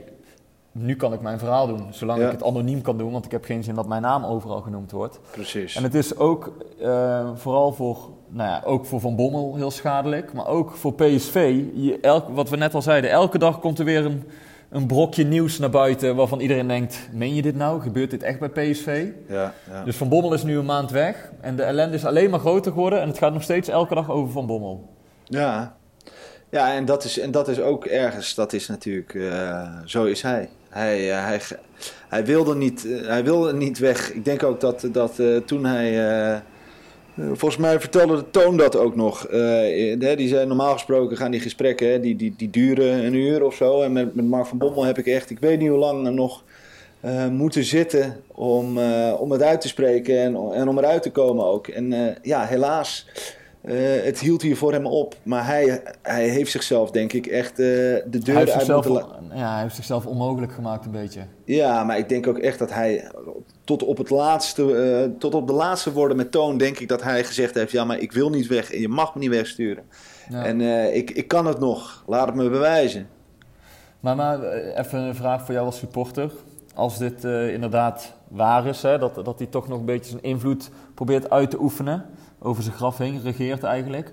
[0.73, 1.87] nu kan ik mijn verhaal doen.
[1.91, 2.27] Zolang Ja.
[2.27, 4.91] ik het anoniem kan doen, want ik heb geen zin dat mijn naam overal genoemd
[4.91, 5.21] wordt.
[5.31, 5.77] Precies.
[5.77, 7.97] En het is ook eh, vooral voor,
[8.29, 11.63] nou ja, ook voor Van Bommel heel schadelijk, maar ook voor PSV.
[11.75, 14.23] Je, elk, wat we net al zeiden, elke dag komt er weer een,
[14.71, 17.81] een brokje nieuws naar buiten waarvan iedereen denkt, meen je dit nou?
[17.81, 19.07] Gebeurt dit echt bij PSV?
[19.29, 19.85] Ja, ja.
[19.85, 22.73] Dus Van Bommel is nu een maand weg en de ellende is alleen maar groter
[22.73, 24.89] geworden en het gaat nog steeds elke dag over Van Bommel.
[25.25, 25.77] Ja,
[26.51, 30.23] ja en, dat is, en dat is ook ergens, dat is natuurlijk, eh, zo is
[30.23, 30.49] hij.
[30.69, 31.41] Hij, eh, hij,
[32.09, 34.13] hij, wilde niet, eh, hij wilde niet weg.
[34.13, 36.43] Ik denk ook dat, dat toen hij,
[37.17, 39.27] volgens mij vertelde de Toon dat ook nog.
[39.27, 39.41] Eh,
[39.99, 43.45] hè, die zei, normaal gesproken gaan die gesprekken, hè, die, die, die duren een uur
[43.45, 43.83] of zo.
[43.83, 46.45] En met, met Mark van Bommel heb ik echt, ik weet niet hoe lang nog
[47.01, 51.11] eh, moeten zitten om, eh, om het uit te spreken en, en om eruit te
[51.11, 51.69] komen ook.
[51.69, 53.07] En eh, ja, helaas,
[53.67, 55.17] eh, het hield hier voor hem op.
[55.23, 59.63] Maar hij, hij heeft zichzelf, denk ik, echt eh, de deur uit moeten ja, hij
[59.63, 61.21] heeft zichzelf onmogelijk gemaakt een beetje.
[61.45, 63.11] Ja, maar ik denk ook echt dat hij
[63.67, 67.03] tot op, het laatste, eh, tot op de laatste woorden met toon, denk ik dat
[67.03, 69.85] hij gezegd heeft: Ja, maar ik wil niet weg en je mag me niet wegsturen.
[70.29, 70.45] Ja.
[70.45, 73.09] En eh, ik, ik kan het nog, laat het me bewijzen.
[74.01, 76.31] Maar, maar eh, even een vraag voor jou als supporter.
[76.75, 80.71] Als dit inderdaad waar is, hè, dat, dat hij toch nog een beetje zijn invloed
[80.95, 82.05] probeert uit te oefenen,
[82.39, 84.13] over zijn graf heen regeert eigenlijk.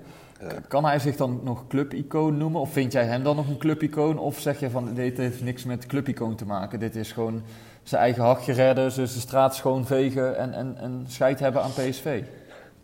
[0.67, 2.61] Kan hij zich dan nog clubicoon noemen?
[2.61, 4.17] Of vind jij hem dan nog een clubicoon?
[4.17, 6.79] Of zeg je van dit heeft niks met clubicoon te maken?
[6.79, 7.41] Dit is gewoon
[7.83, 12.21] zijn eigen hachje redden, dus de straat schoonvegen en, en, en scheid hebben aan PSV.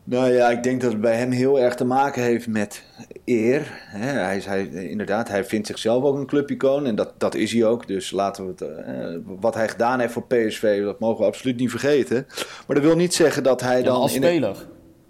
[0.03, 2.83] Nou ja, ik denk dat het bij hem heel erg te maken heeft met
[3.25, 3.67] eer.
[3.71, 7.65] Hij, is, hij, inderdaad, hij vindt zichzelf ook een clubicoon en dat, dat is hij
[7.65, 7.87] ook.
[7.87, 11.57] Dus laten we het, eh, wat hij gedaan heeft voor PSV, dat mogen we absoluut
[11.57, 12.25] niet vergeten.
[12.67, 13.95] Maar dat wil niet zeggen dat hij Ja, dan...
[13.95, 14.55] als speler.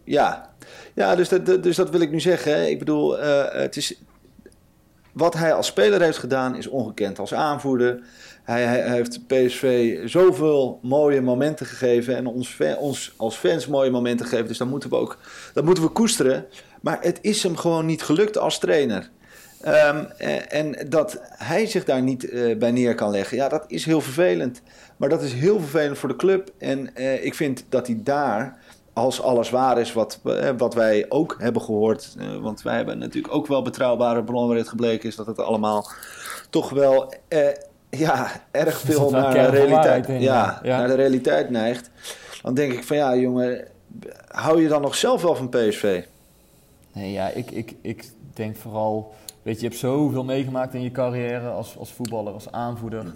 [0.04, 0.50] Ja,
[0.94, 2.52] ja dus, dat, dus dat wil ik nu zeggen.
[2.54, 2.66] hè.
[2.66, 4.02] Ik bedoel, eh, het is,
[5.12, 7.20] wat hij als speler heeft gedaan is ongekend.
[7.20, 8.00] Als aanvoerder,
[8.50, 14.48] hij, heeft PSV zoveel mooie momenten gegeven en ons, ons als fans mooie momenten gegeven.
[14.48, 15.18] Dus dat moeten we ook
[15.54, 16.46] dat moeten we koesteren.
[16.82, 19.10] Maar het is hem gewoon niet gelukt als trainer.
[19.62, 23.64] Ehm, en, en dat hij zich daar niet eh, bij neer kan leggen, ja, dat
[23.68, 24.62] is heel vervelend.
[24.98, 26.52] Maar dat is heel vervelend voor de club.
[26.58, 28.58] En eh, ik vind dat hij daar,
[28.94, 32.16] als alles waar is, wat, eh, wat wij ook hebben gehoord.
[32.20, 35.90] eh, want wij hebben natuurlijk ook wel betrouwbare bronnen waaruit gebleken is dat het allemaal
[36.50, 37.48] toch wel eh,
[37.90, 41.90] ja, erg Er veel naar, de realiteit, in, ja, naar de realiteit neigt.
[42.42, 43.68] Dan denk ik van ja, jongen,
[44.28, 46.04] hou je dan nog zelf wel van PSV?
[46.94, 49.14] Nee, ja, ik, ik, ik denk vooral...
[49.42, 53.14] Weet je, je hebt zoveel meegemaakt in je carrière als, als voetballer, als aanvoerder.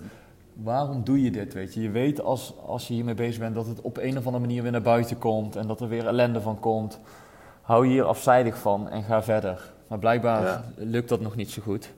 [0.53, 1.81] Waarom doe je dit, weet je?
[1.81, 4.61] Je weet als, als je hiermee bezig bent dat het op een of andere manier
[4.61, 5.55] weer naar buiten komt...
[5.55, 6.99] en dat er weer ellende van komt.
[7.61, 9.71] Hou je hier afzijdig van en ga verder.
[9.87, 10.63] Maar blijkbaar Ja.
[10.75, 11.89] lukt dat nog niet zo goed.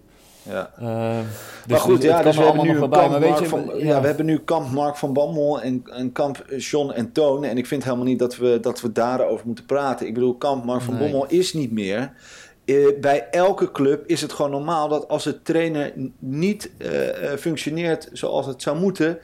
[0.49, 0.71] Ja.
[0.79, 3.45] Eh, dus maar goed, het ja, dus we, hebben nu kamp Maar Mark weet je,
[3.45, 4.01] van, ja.
[4.01, 7.43] we hebben nu kamp Mark van Bammel en, en kamp John en Toon.
[7.43, 10.08] En ik vind helemaal niet dat we, dat we daarover moeten praten.
[10.08, 11.03] Ik bedoel, kamp Mark van Nee.
[11.03, 12.12] Bommel is niet meer.
[12.65, 16.89] Eh, bij elke club is het gewoon normaal dat als de trainer niet eh,
[17.39, 19.19] functioneert zoals het zou moeten,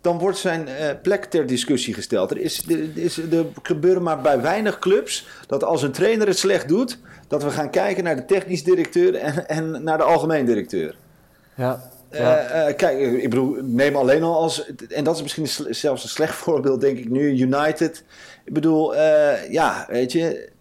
[0.00, 0.68] dan wordt zijn
[1.02, 2.30] plek ter discussie gesteld.
[2.30, 6.38] Er, is, er, is, er gebeuren maar bij weinig clubs dat als een trainer het
[6.38, 10.44] slecht doet, dat we gaan kijken naar de technisch directeur en, en naar de algemeen
[10.44, 10.96] directeur.
[11.54, 12.38] Ja, ja.
[12.38, 14.72] Eh, eh, kijk, ik bedoel, neem alleen al als.
[14.88, 17.38] En dat is misschien zelfs een slecht voorbeeld, denk ik nu.
[17.38, 18.04] United.
[18.44, 20.54] Ik bedoel, eh, ja, weet je.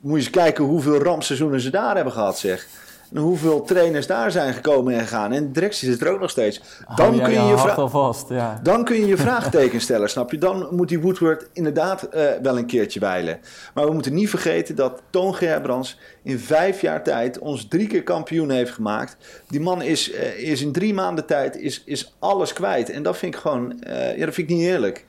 [0.00, 2.66] Moet je eens kijken hoeveel rampseizoenen ze daar hebben gehad, zeg.
[3.14, 5.32] En hoeveel trainers daar zijn gekomen en gegaan.
[5.32, 6.60] En de directie zit er ook nog steeds.
[6.84, 8.60] Hou Dan kun je je vra- vast, ja.
[8.62, 10.38] dan kun je je vraagteken stellen, snap je?
[10.38, 13.40] Dan moet die Woodward inderdaad eh, wel een keertje wijlen.
[13.74, 18.02] Maar we moeten niet vergeten dat Toon Gerbrands in vijf jaar tijd ons drie keer
[18.02, 19.16] kampioen heeft gemaakt.
[19.48, 22.90] Die man is, eh, is in drie maanden tijd is, is alles kwijt.
[22.90, 25.04] En dat vind ik gewoon, eh, ja, dat vind ik niet eerlijk.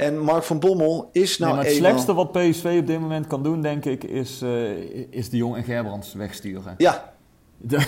[0.00, 1.88] En Mark van Bommel is nou nee, het eenmaal...
[1.90, 4.70] slechtste wat PSV op dit moment kan doen, denk ik, is, eh,
[5.10, 6.74] is de Jong en Gerbrands wegsturen.
[6.78, 7.12] Ja,
[7.56, 7.86] De-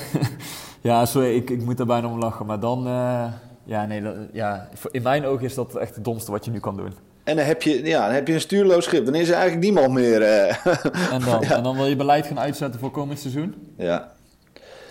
[0.80, 2.46] ja, sorry, ik, ik moet er bijna om lachen.
[2.46, 3.24] Maar dan, eh,
[3.64, 6.58] ja, nee, dat, ja, in mijn ogen is dat echt het domste wat je nu
[6.60, 6.92] kan doen.
[7.24, 9.04] en dan heb, je, ja, dan heb je een stuurloos schip.
[9.04, 10.22] Dan is er eigenlijk niemand meer.
[10.22, 10.66] eh.
[11.12, 13.54] En dan, en dan wil je beleid gaan uitzetten voor komend seizoen?
[13.76, 14.12] ja.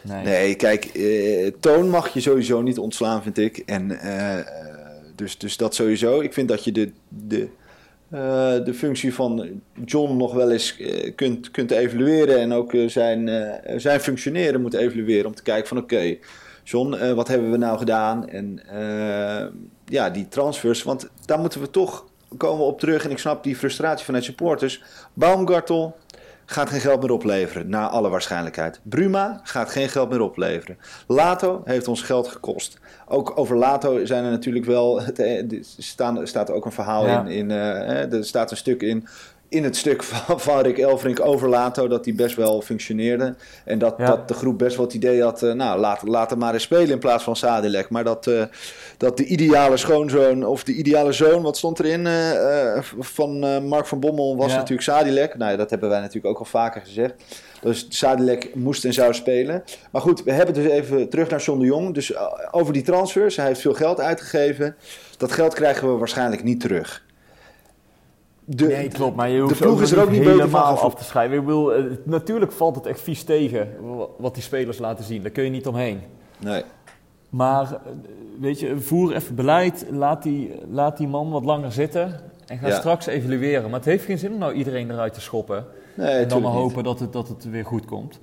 [0.04, 0.24] Nee.
[0.24, 1.00] Nee, kijk,
[1.60, 3.58] toon mag je sowieso niet ontslaan, vind ik.
[3.58, 3.92] En,
[5.22, 6.22] dus, dus dat sowieso.
[6.22, 7.48] Ik vind dat je de, de
[8.12, 12.88] eh, de functie van John nog wel eens eh, kunt, kunt evalueren en ook eh,
[12.88, 13.30] zijn,
[13.78, 16.18] zijn functioneren moet evalueren om te kijken van oké,
[16.64, 18.30] John, wat hebben we nou gedaan?
[18.30, 18.62] En
[19.86, 22.06] ja, die transfers, want daar moeten we toch
[22.38, 24.84] komen op terug en ik snap die frustratie vanuit supporters.
[25.14, 25.96] Baumgartel
[26.52, 28.80] gaat geen geld meer opleveren, naar alle waarschijnlijkheid.
[28.84, 30.78] Bruma gaat geen geld meer opleveren.
[31.08, 32.78] Lato heeft ons geld gekost.
[33.08, 35.02] Ook over Lato zijn er natuurlijk wel.
[35.02, 37.22] eh, Er staan- er staat ook een verhaal Ja.
[37.22, 37.28] in.
[37.28, 39.08] in eh, eh, er staat een stuk in.
[39.52, 43.36] In het stuk van, van Rick Elfrink over Lato dat die best wel functioneerde.
[43.66, 44.06] En dat, Ja.
[44.06, 45.44] dat de groep best wel het idee had.
[45.44, 47.90] eh, nou, laat, laat hem maar eens spelen in plaats van Sadilek.
[47.90, 48.44] Maar dat, eh,
[48.98, 54.00] dat de ideale schoonzoon of de ideale zoon, wat stond erin eh, van Mark van
[54.00, 54.56] Bommel, was Ja.
[54.56, 55.38] natuurlijk Sadilek.
[55.38, 57.14] Nou ja, dat hebben wij natuurlijk ook al vaker gezegd.
[57.62, 59.64] Dus Sadilek moest en zou spelen.
[59.92, 61.94] Maar goed, we hebben dus even terug naar John de Jong.
[61.94, 62.14] Dus
[62.52, 63.36] over die transfers.
[63.36, 64.76] Hij heeft veel geld uitgegeven.
[65.18, 67.04] Dat geld krijgen we waarschijnlijk niet terug.
[68.56, 70.96] De, Nee, klopt, maar je hoeft ploeg ook is er ook niet beter van af
[70.96, 71.38] te schrijven.
[71.38, 75.22] Ik bedoel, eh, natuurlijk valt het echt vies tegen wa- wat die spelers laten zien.
[75.22, 76.00] Daar kun je niet omheen.
[76.40, 76.64] Nee.
[77.30, 77.78] Maar, eh,
[78.40, 79.86] weet je, voer even beleid.
[79.92, 82.20] Laat die, laat die man wat langer zitten.
[82.48, 82.76] En ga Ja.
[82.80, 83.64] straks evalueren.
[83.70, 85.66] Maar het heeft geen zin om nou iedereen eruit te schoppen.
[85.96, 86.60] Nee, en dan maar niet.
[86.62, 88.20] hopen dat het, dat het weer goed komt.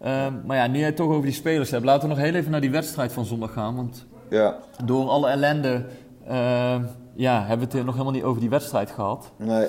[0.00, 1.84] Ehm, maar ja, nu jij het toch over die spelers hebt.
[1.84, 3.76] Laten we nog heel even naar die wedstrijd van zondag gaan.
[3.76, 5.84] Want Ja, door alle ellende
[6.26, 6.82] ehm,
[7.14, 9.30] ja, hebben we het nog helemaal niet over die wedstrijd gehad.
[9.36, 9.66] nee.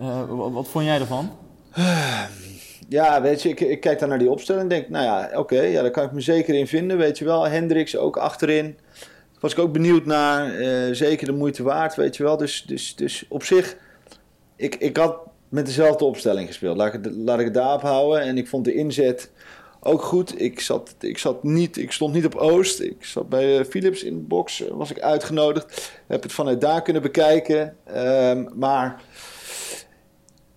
[0.00, 1.30] Eh, wat, wat vond jij ervan?
[2.88, 5.60] Ja, weet je, ik, ik kijk dan naar die opstelling en denk, nou ja, oké,
[5.60, 7.48] ja, daar kan ik me zeker in vinden, weet je wel.
[7.48, 8.78] Hendricks ook achterin.
[9.40, 12.36] Was ik ook benieuwd naar, eh, zeker de moeite waard, weet je wel.
[12.36, 13.76] Dus, dus, dus op zich,
[14.56, 15.18] ik, ik had
[15.48, 16.76] met dezelfde opstelling gespeeld.
[16.76, 18.20] Laat ik, het, laat ik het daarop houden.
[18.20, 19.30] En ik vond de inzet
[19.84, 20.40] ook goed.
[20.40, 22.80] Ik, zat, ik, zat niet, ik stond niet op Oost.
[22.80, 25.92] Ik zat bij eh, Philips in de box, eh, was ik uitgenodigd.
[26.06, 27.76] Heb het vanuit daar kunnen bekijken.
[27.84, 29.02] Ehm, maar...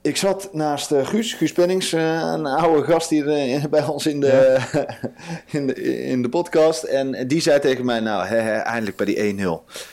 [0.02, 3.26] Ik zat naast eh, Guus, Guus Pennings, een oude gast hier
[3.70, 4.58] bij ons in de,
[5.52, 6.84] in, de, in de podcast.
[6.84, 9.50] En die zei tegen mij, nou, hè, hè, eindelijk bij die 1-0.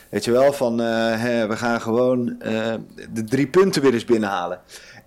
[0.09, 2.37] Weet je wel, van hè, we gaan gewoon
[3.13, 4.61] de drie punten weer eens binnenhalen.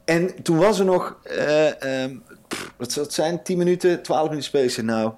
[0.09, 2.17] En toen was er nog, eh, ehm,
[2.77, 4.85] wat zijn, 10 minuten, 12 minuten spelen.
[4.85, 5.13] Nou,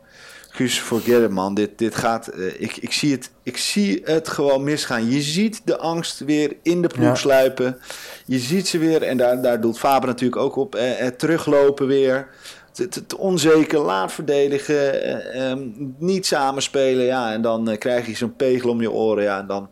[0.52, 4.28] Guus, forget it man, dit, dit gaat, eh, ik, ik, zie het, ik zie het
[4.28, 5.10] gewoon misgaan.
[5.10, 7.14] Je ziet de angst weer in de ploeg Ja.
[7.14, 7.78] sluipen.
[8.26, 11.86] Je ziet ze weer, en daar, daar doelt Faber natuurlijk ook op, eh, eh, teruglopen
[11.86, 12.28] weer.
[12.74, 15.60] Het, het onzeker, laat verdedigen, eh, ehm,
[15.98, 17.04] niet samenspelen.
[17.04, 19.22] Ja, en dan eh, krijg je zo'n pegel om je oren.
[19.24, 19.68] Ja, en dan,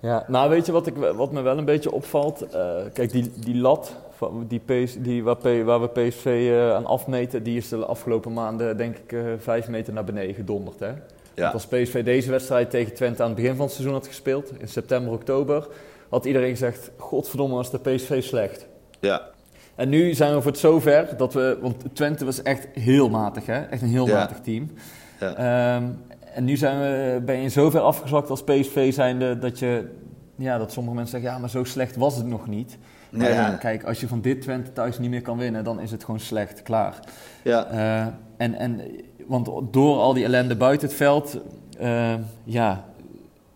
[0.00, 2.44] Ja, nou weet je wat, ik, wat me wel een beetje opvalt?
[2.92, 3.92] Kijk, die, die lat
[4.48, 8.32] die PS, die, waar, P- waar we PSV eh, aan afmeten, die is de afgelopen
[8.32, 10.78] maanden denk ik eh, vijf meter naar beneden gedonderd.
[10.80, 10.92] Hè?
[11.34, 14.52] Want als PSV deze wedstrijd tegen Twente aan het begin van het seizoen had gespeeld,
[14.58, 15.68] in september, oktober,
[16.08, 18.66] had iedereen gezegd, godverdomme was de PSV slecht.
[19.00, 19.22] ja,
[19.74, 23.46] En nu zijn we voor het zover dat we, want Twente was echt heel matig,
[23.46, 23.60] hè?
[23.60, 24.14] echt een heel Ja.
[24.18, 24.70] matig team.
[25.20, 25.34] Ja.
[25.76, 25.84] Ehm,
[26.34, 29.88] en nu zijn we, ben je in zover afgezwakt als PSV zijnde dat, je,
[30.36, 32.78] ja, dat sommige mensen zeggen, ja, maar zo slecht was het nog niet.
[33.10, 33.56] Nee, ja, ja.
[33.56, 36.20] kijk, als je van dit Twente thuis niet meer kan winnen, dan is het gewoon
[36.20, 37.00] slecht, klaar.
[37.42, 38.80] ja, Eh, en, en,
[39.26, 41.38] want door al die ellende buiten het veld,
[41.78, 42.14] eh,
[42.44, 42.84] ja,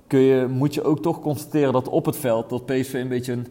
[0.07, 3.33] kun je, moet je ook toch constateren dat op het veld dat PSV een beetje
[3.33, 3.47] een,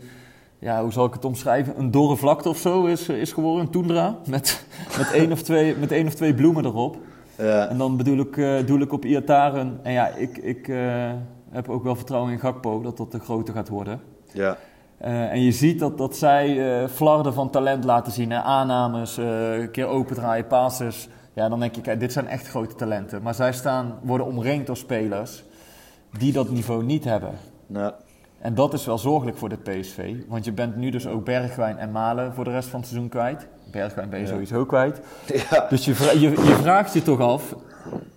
[0.60, 3.72] ja, hoe zal ik het omschrijven, een dorre vlakte of zo is, is geworden, een
[3.72, 4.66] toendra, met,
[4.98, 6.98] met, één of twee, met één of twee bloemen erop.
[7.38, 11.12] ja, En dan bedoel ik, eh, doe ik op Iataren, en ja, ik, ik eh,
[11.50, 14.02] heb ook wel vertrouwen in Gakpo dat dat de grote gaat worden.
[14.32, 14.58] ja,
[15.00, 18.32] Eh, en je ziet dat, dat zij eh flarden van talent laten zien.
[18.32, 18.42] Hè?
[18.42, 21.10] Aannames, eh, een keer opendraaien, passes.
[21.34, 23.22] Ja, dan denk je, kijk, dit zijn echt grote talenten.
[23.22, 25.44] Maar zij staan, worden omringd door spelers
[26.18, 27.32] die dat niveau niet hebben.
[27.68, 27.94] nou,
[28.40, 30.16] En dat is wel zorgelijk voor de PSV.
[30.28, 33.10] Want je bent nu dus ook Bergwijn en Malen voor de rest van het seizoen
[33.10, 33.48] kwijt.
[33.72, 34.32] Bergwijn ben je Ja.
[34.32, 35.00] sowieso kwijt.
[35.50, 35.66] ja.
[35.70, 37.56] Dus je, je, je vraagt je toch af,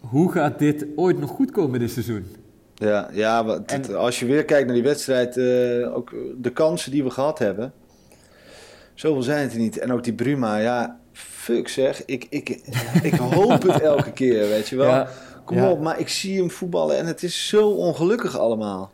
[0.00, 2.26] hoe gaat dit ooit nog goed komen dit seizoen?
[2.82, 7.04] Ja, ja En- als je weer kijkt naar die wedstrijd, eh, ook de kansen die
[7.04, 7.72] we gehad hebben,
[8.94, 9.78] zoveel zijn het er niet.
[9.78, 12.48] En ook die Bruma, ja, fuck zeg, ik, ik,
[13.02, 14.86] ik hoop het elke keer, weet je wel.
[14.88, 15.08] Ja,
[15.44, 15.70] Kom ja.
[15.70, 18.90] op, maar ik zie hem voetballen en het is zo ongelukkig allemaal.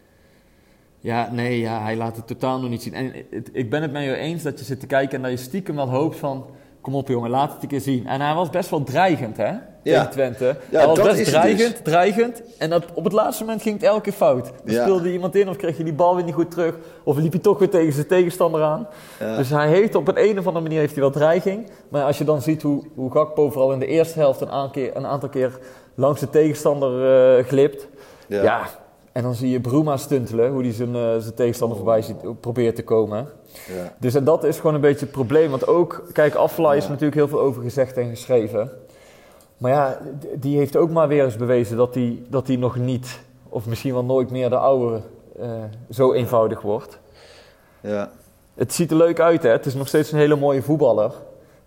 [1.01, 2.94] Ja, nee, ja, hij laat het totaal nog niet zien.
[2.94, 5.31] En het- ik ben het met je eens dat je zit te kijken en dat
[5.31, 6.46] je stiekem wel hoopt van...
[6.88, 8.07] Kom op jongen, laat het een keer zien.
[8.07, 9.53] En hij was best wel dreigend, hè?
[9.83, 10.57] Tegen Twente.
[10.70, 11.81] Ja, hij was dat best dreigend, dus.
[11.83, 12.42] dreigend.
[12.59, 14.44] En dat, op het laatste moment ging het elke keer fout.
[14.64, 14.83] Dan Ja.
[14.83, 16.74] speelde iemand in of kreeg je die bal weer niet goed terug.
[17.05, 18.87] Of liep hij toch weer tegen zijn tegenstander aan.
[19.20, 19.37] Ja.
[19.37, 21.70] Dus hij heeft op een, een of andere manier heeft hij wel dreiging.
[21.88, 24.53] Maar als je dan ziet hoe, hoe Gakpo vooral in de eerste helft een,
[24.94, 25.59] een aantal keer
[25.94, 26.90] langs de tegenstander
[27.38, 27.88] eh, glipt.
[28.27, 28.68] Ja.
[29.18, 32.76] En dan zie je Bruma stuntelen, hoe hij zijn, eh, zijn tegenstander voorbij ziet, probeert
[32.76, 33.28] te komen.
[33.76, 33.92] Ja.
[33.98, 35.50] Dus en dat is gewoon een beetje het probleem.
[35.50, 38.70] Want ook, kijk, Afla is natuurlijk heel veel over gezegd en geschreven.
[39.57, 39.98] Maar ja,
[40.35, 43.92] die heeft ook maar weer eens bewezen dat hij dat die nog niet, of misschien
[43.92, 45.00] wel nooit meer de oude
[45.38, 45.50] eh,
[45.90, 46.98] zo eenvoudig wordt.
[47.81, 48.11] Ja.
[48.54, 49.50] Het ziet er leuk uit, hè?
[49.50, 51.12] Het is nog steeds een hele mooie voetballer.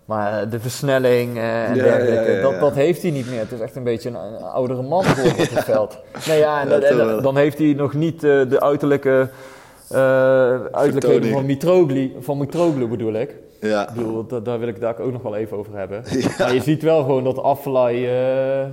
[0.04, 3.30] Maar eh, de versnelling eh, en Ja, dergelijke, ja, ja, Dat, dat heeft hij niet
[3.30, 3.38] meer.
[3.38, 5.98] Het is echt een beetje een, een oudere man geworden op het veld.
[6.28, 9.28] Nee, ja, en, dat- dan heeft hij nog niet eh, de uiterlijke,
[9.90, 9.98] eh
[10.72, 13.34] uiterlijkheden van Mitroglou, van Mitroglou bedoel ik.
[13.60, 13.88] Ja.
[13.88, 16.02] Ik bedoel, da- daar wil ik daar ook nog wel even over hebben.
[16.38, 18.66] Maar je ziet wel gewoon dat Affelay, eh,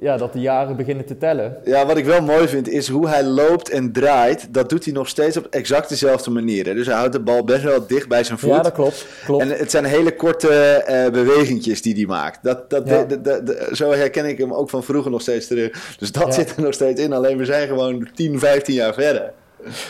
[0.00, 1.56] ja, dat de jaren beginnen te tellen.
[1.64, 4.54] Ja, wat ik wel mooi vind is hoe hij loopt en draait.
[4.54, 6.66] Dat doet hij nog steeds op exact dezelfde manier.
[6.66, 6.74] Hè?
[6.74, 8.50] Dus hij houdt de bal best wel dicht bij zijn voet.
[8.50, 9.06] Ja, dat klopt.
[9.24, 9.42] klopt.
[9.42, 12.38] En het zijn hele korte eh bewegingjes die hij maakt.
[12.42, 13.04] Dat, dat, Ja.
[13.04, 15.94] de- de- de- zo herken ik hem ook van vroeger nog steeds terug.
[15.98, 16.30] Dus dat Ja.
[16.32, 17.12] zit er nog steeds in.
[17.12, 19.32] Alleen we zijn gewoon 10, 15 jaar verder.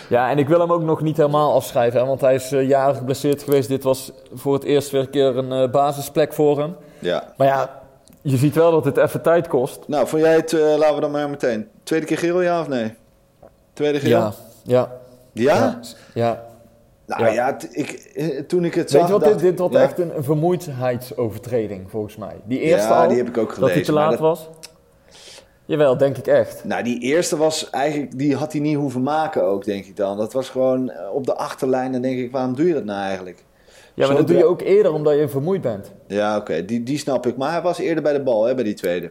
[0.09, 2.69] Ja, en ik wil hem ook nog niet helemaal afschrijven, hè, want hij is eh,
[2.69, 3.69] jaren geblesseerd geweest.
[3.69, 6.75] Dit was voor het eerst weer een keer een eh, basisplek voor hem.
[6.99, 7.33] Ja.
[7.37, 7.83] Maar ja,
[8.27, 9.89] je ziet wel dat het even tijd kost.
[9.89, 11.69] Nou, vond jij het, eh, laten we dan maar meteen.
[11.83, 12.95] Tweede keer geel, ja of nee?
[13.73, 14.11] Tweede geel?
[14.11, 14.33] Ja,
[14.63, 14.93] ja,
[15.33, 15.53] Ja?
[15.53, 15.81] ja.
[16.15, 16.43] ja.
[17.07, 17.57] Nou Ja.
[17.71, 19.07] ik, eh, toen ik het Weet zag...
[19.11, 19.81] je wat, dit, dit ja.
[19.81, 22.37] echt een, een vermoeidheidsovertreding volgens mij.
[22.45, 24.49] Die eerste Ja, al, die heb ik ook dat hij gelezen, te laat dat- was.
[25.67, 26.65] Jawel, denk ik echt.
[26.65, 28.19] Nou, die eerste was eigenlijk...
[28.19, 30.17] Die had hij niet hoeven maken ook, denk ik dan.
[30.17, 31.93] Dat was gewoon eh, op de achterlijn.
[31.93, 33.45] Dan denk ik, waarom doe je dat nou eigenlijk?
[33.95, 35.93] Ja, maar Zo dat doe je ook eerder omdat je vermoeid bent.
[36.07, 36.65] Ja, oké.
[36.65, 37.37] Die, die snap ik.
[37.37, 39.11] Maar hij was eerder bij de bal, hè, bij die tweede.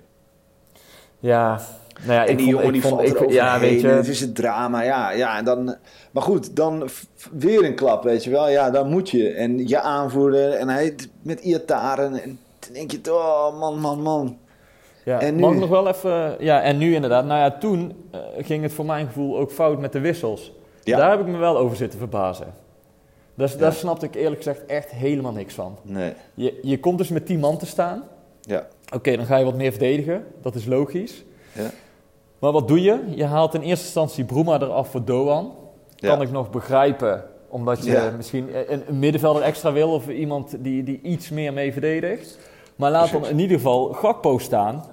[1.20, 1.62] Ja,
[2.02, 4.08] nou ja, En ik die vond, jongen die vond, valt ik, ja, weet je, Het
[4.08, 5.12] is het drama, ja.
[5.12, 5.76] ja en dan,
[6.12, 6.90] maar goed, dan
[7.32, 8.50] weer een klap, weet je wel.
[8.50, 9.30] Ja, dan moet je.
[9.30, 10.52] En je aanvoerder.
[10.52, 12.24] En hij met Iataren.
[12.24, 14.38] En dan denk je, oh man, man, man.
[15.04, 15.42] Ja, En nu?
[15.42, 16.36] Mag nog wel even...
[16.40, 17.26] Ja, en nu inderdaad.
[17.26, 20.52] Nou ja, toen eh, ging het voor mijn gevoel ook fout met de wissels.
[20.84, 20.98] Ja.
[20.98, 22.54] Daar heb ik me wel over zitten verbazen.
[23.36, 25.78] Dus, Daar snapte ik eerlijk gezegd echt helemaal niks van.
[25.82, 28.04] Nee, Je, je komt dus met 10 man te staan.
[28.42, 28.68] ja.
[28.96, 30.26] Oké, dan ga je wat meer verdedigen.
[30.42, 31.24] Dat is logisch.
[31.52, 31.70] Ja.
[32.40, 33.00] Maar wat doe je?
[33.16, 35.54] Je haalt in eerste instantie Bruma eraf voor Doan.
[35.96, 36.10] Ja.
[36.10, 37.24] Kan ik nog begrijpen.
[37.48, 38.12] Omdat je Ja.
[38.18, 39.90] misschien een, een middenvelder extra wil.
[39.92, 42.38] Of iemand die, die iets meer mee verdedigt.
[42.76, 44.84] Maar laat dan in ieder geval Gakpo staan.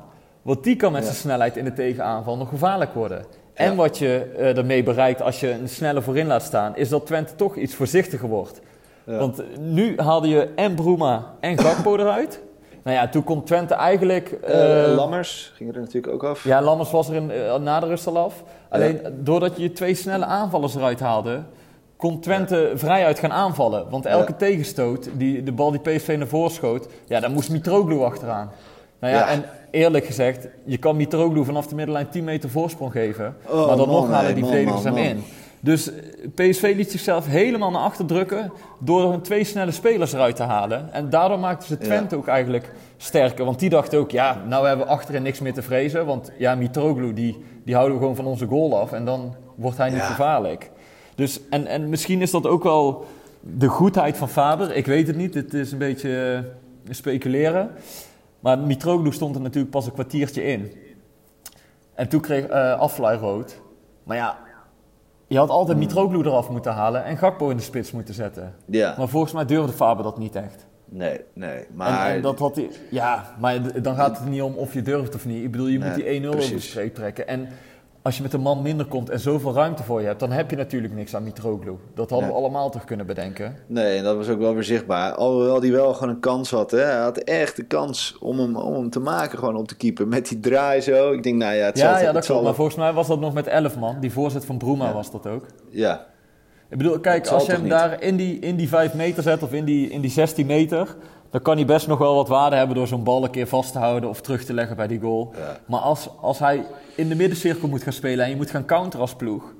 [0.43, 1.07] Want die kan met Ja.
[1.07, 3.25] zijn snelheid in de tegenaanval nog gevaarlijk worden.
[3.61, 6.77] En wat je eh, ermee bereikt als je een snelle voorin laat staan...
[6.77, 8.61] is dat Twente toch iets voorzichtiger wordt.
[9.05, 12.41] Want nu haalde je en Bruma en Gakpo eruit.
[12.83, 14.31] Nou ja, toen komt Twente eigenlijk...
[14.31, 16.45] Eh, eh, Lammers ging er natuurlijk ook af.
[16.45, 18.45] ja, Lammers was er in, na de rust al af.
[18.69, 21.43] Alleen doordat je twee snelle aanvallers eruit haalde,
[21.97, 23.91] kon Twente vrijuit gaan aanvallen.
[23.91, 28.05] Want elke tegenstoot, die, de bal die PSV naar voren schoot, ja, daar moest Mitroglou
[28.05, 28.51] achteraan.
[29.01, 29.29] Nou ja, Ja.
[29.29, 33.37] en eerlijk gezegd, je kan Mitroglou vanaf de middenlijn 10 meter voorsprong geven.
[33.47, 35.23] Oh, maar dan nog halen die verdedigers hem in.
[35.63, 35.99] Dus eh,
[36.35, 40.93] PSV liet zichzelf helemaal naar achter drukken door hun twee snelle spelers eruit te halen.
[40.93, 43.45] En daardoor maakten ze Twente ook eigenlijk sterker.
[43.45, 46.07] Want die dachten ook, ja, nou hebben we achterin niks meer te vrezen.
[46.07, 48.93] Want ja, Mitroglou, die, die houden we gewoon van onze goal af.
[48.93, 50.05] En dan wordt hij niet Ja.
[50.07, 50.71] gevaarlijk.
[51.15, 53.07] Dus, en, en misschien is dat ook wel
[53.41, 54.77] de goedheid van Faber.
[54.77, 56.43] Ik weet het niet, het is een beetje
[56.87, 57.71] eh, speculeren.
[58.41, 60.73] Maar Mitroglou stond er natuurlijk pas een kwartiertje in.
[61.95, 63.61] En toen kreeg eh Aflaai rood.
[64.05, 64.39] Maar ja,
[65.27, 68.55] je had altijd Mitroglou eraf moeten halen en Gakpo in de spits moeten zetten.
[68.65, 70.67] Ja, Maar volgens mij durfde Faber dat niet echt.
[70.85, 71.67] nee, nee.
[71.75, 75.15] Maar en dat had hij, ja, maar dan gaat het niet om of je durft
[75.15, 75.45] of niet.
[75.45, 77.29] Ik bedoel, je moet die 1-0 over de streep trekken.
[77.29, 77.49] En
[78.03, 80.51] als je met een man minder komt en zoveel ruimte voor je hebt, dan heb
[80.51, 81.77] je natuurlijk niks aan Mitroglou.
[81.95, 82.37] Dat hadden Nee.
[82.39, 83.57] we allemaal toch kunnen bedenken.
[83.67, 85.13] Nee, en dat was ook wel weer zichtbaar.
[85.15, 86.71] Alhoewel hij wel gewoon een kans had.
[86.71, 86.79] Hè?
[86.81, 90.09] Hij had echt de kans om hem, om hem te maken, gewoon op te keeper.
[90.09, 91.13] Met die draai zo.
[91.13, 91.89] Ik denk, nou ja, het zal...
[91.91, 92.47] Ja, ja, het dat zal klopt.
[92.49, 93.97] Maar volgens mij was dat nog met 11 man.
[94.01, 94.93] Die voorzet van Bruma Ja.
[94.93, 95.47] was dat ook.
[95.71, 96.07] Ja,
[96.69, 97.71] Ik bedoel, kijk, zal als je hem niet?
[97.71, 100.97] daar in die, in die 5 meter zet of in die, in die 16 meter,
[101.31, 103.73] dan kan hij best nog wel wat waarde hebben door zo'n bal een keer vast
[103.73, 105.33] te houden of terug te leggen bij die goal.
[105.37, 105.59] Ja.
[105.67, 109.01] Maar als, als hij in de middencirkel moet gaan spelen en je moet gaan counteren
[109.01, 109.55] als ploeg,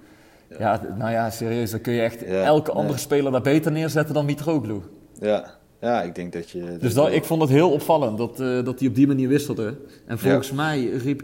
[0.59, 2.81] ja, nou ja, serieus, dan kun je echt Ja, elke nee.
[2.81, 4.83] andere speler daar beter neerzetten dan Mitroglou.
[5.19, 5.59] ja.
[5.81, 6.77] Ja, ik denk dat je...
[6.81, 9.77] Dus dat, ik vond het heel opvallend dat, eh, dat hij op die manier wisselde.
[10.07, 11.23] En volgens mij riep,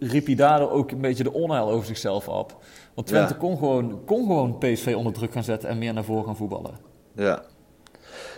[0.00, 2.56] riep hij daardoor ook een beetje de onheil over zichzelf op.
[2.94, 6.24] Want Twente kon, gewoon, kon gewoon PSV onder druk gaan zetten en meer naar voren
[6.24, 6.74] gaan voetballen.
[7.16, 7.42] Ja.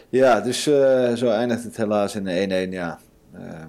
[0.09, 2.99] Ja, dus eh, zo eindigt het helaas in een 1-1, ja.
[3.35, 3.69] Ehm,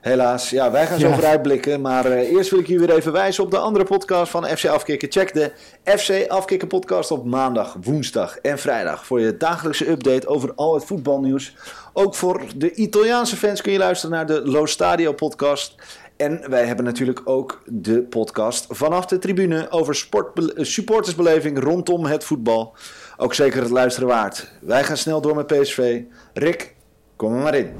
[0.00, 0.50] helaas.
[0.50, 1.14] Ja, wij gaan zo Ja.
[1.14, 1.80] vooruitblikken.
[1.80, 4.64] Maar eh, eerst wil ik jullie weer even wijzen op de andere podcast van FC
[4.66, 5.12] Afkikken.
[5.12, 5.52] Check de
[5.84, 9.06] FC Afkikken podcast op maandag, woensdag en vrijdag.
[9.06, 11.54] Voor je dagelijkse update over al het voetbalnieuws.
[11.92, 15.74] Ook voor de Italiaanse fans kun je luisteren naar de Lo Stadio podcast.
[16.16, 20.06] En wij hebben natuurlijk ook de podcast vanaf de tribune over
[20.56, 22.74] supportersbeleving rondom het voetbal.
[23.16, 24.52] Ook zeker het luisteren waard.
[24.60, 26.02] Wij gaan snel door met PSV.
[26.32, 26.74] Rick,
[27.16, 27.72] kom er maar in.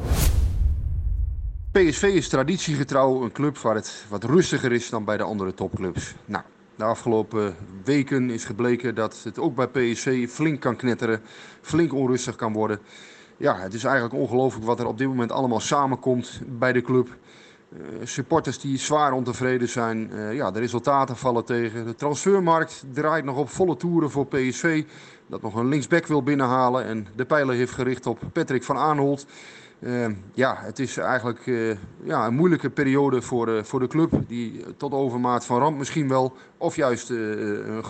[1.72, 6.14] PSV is traditiegetrouw een club waar het wat rustiger is dan bij de andere topclubs.
[6.24, 6.45] Nou,
[6.76, 11.22] de afgelopen weken is gebleken dat het ook bij PSV flink kan knetteren,
[11.61, 12.78] flink onrustig kan worden.
[13.37, 17.16] Ja, het is eigenlijk ongelooflijk wat er op dit moment allemaal samenkomt bij de club.
[17.74, 20.10] Eh, supporters die zwaar ontevreden zijn.
[20.10, 21.86] Eh, ja, de resultaten vallen tegen.
[21.86, 24.84] De transfermarkt draait nog op volle toeren voor PSV.
[25.26, 26.84] Dat nog een linksback wil binnenhalen.
[26.84, 29.26] En de pijler heeft gericht op Patrick van Aanholt.
[29.80, 31.40] Uh, ja, het is eigenlijk
[32.02, 34.12] ja, een moeilijke periode voor, uh, voor de club.
[34.26, 37.12] Die tot overmaat van ramp misschien wel, of juist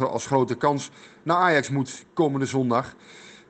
[0.01, 0.91] als grote kans,
[1.23, 2.95] naar Ajax moet komende zondag.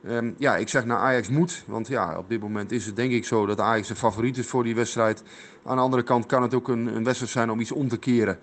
[0.09, 3.13] Um, ja, ik zeg naar Ajax moet, want ja, op dit moment is het denk
[3.13, 5.23] ik zo dat Ajax de favoriet is voor die wedstrijd.
[5.65, 7.97] Aan de andere kant kan het ook een, een wedstrijd zijn om iets om te
[7.97, 8.39] keren.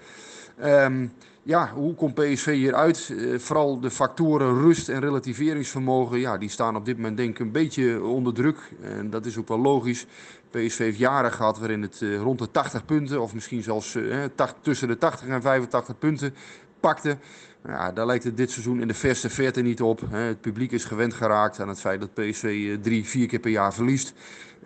[0.63, 3.09] Um, ja, hoe komt PSV hieruit?
[3.11, 7.39] Uh, vooral de factoren rust en relativeringsvermogen, ja, die staan op dit moment denk ik
[7.39, 8.57] een beetje onder druk.
[8.81, 10.05] En dat is ook wel logisch.
[10.49, 14.23] PSV heeft jaren gehad waarin het uh, rond de 80 punten, of misschien zelfs uh,
[14.61, 16.33] tussen de 80 en 85 punten
[16.79, 17.17] pakte.
[17.65, 20.01] Ja, daar lijkt het dit seizoen in de verste verte niet op.
[20.09, 23.73] Het publiek is gewend geraakt aan het feit dat PSV drie, vier keer per jaar
[23.73, 24.13] verliest.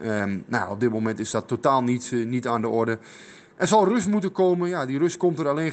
[0.04, 3.00] Um, nou, op dit moment is dat totaal niet, niet aan de orde.
[3.56, 4.70] Er zal rust moeten komen.
[4.70, 5.72] Ja, die rust komt er alleen,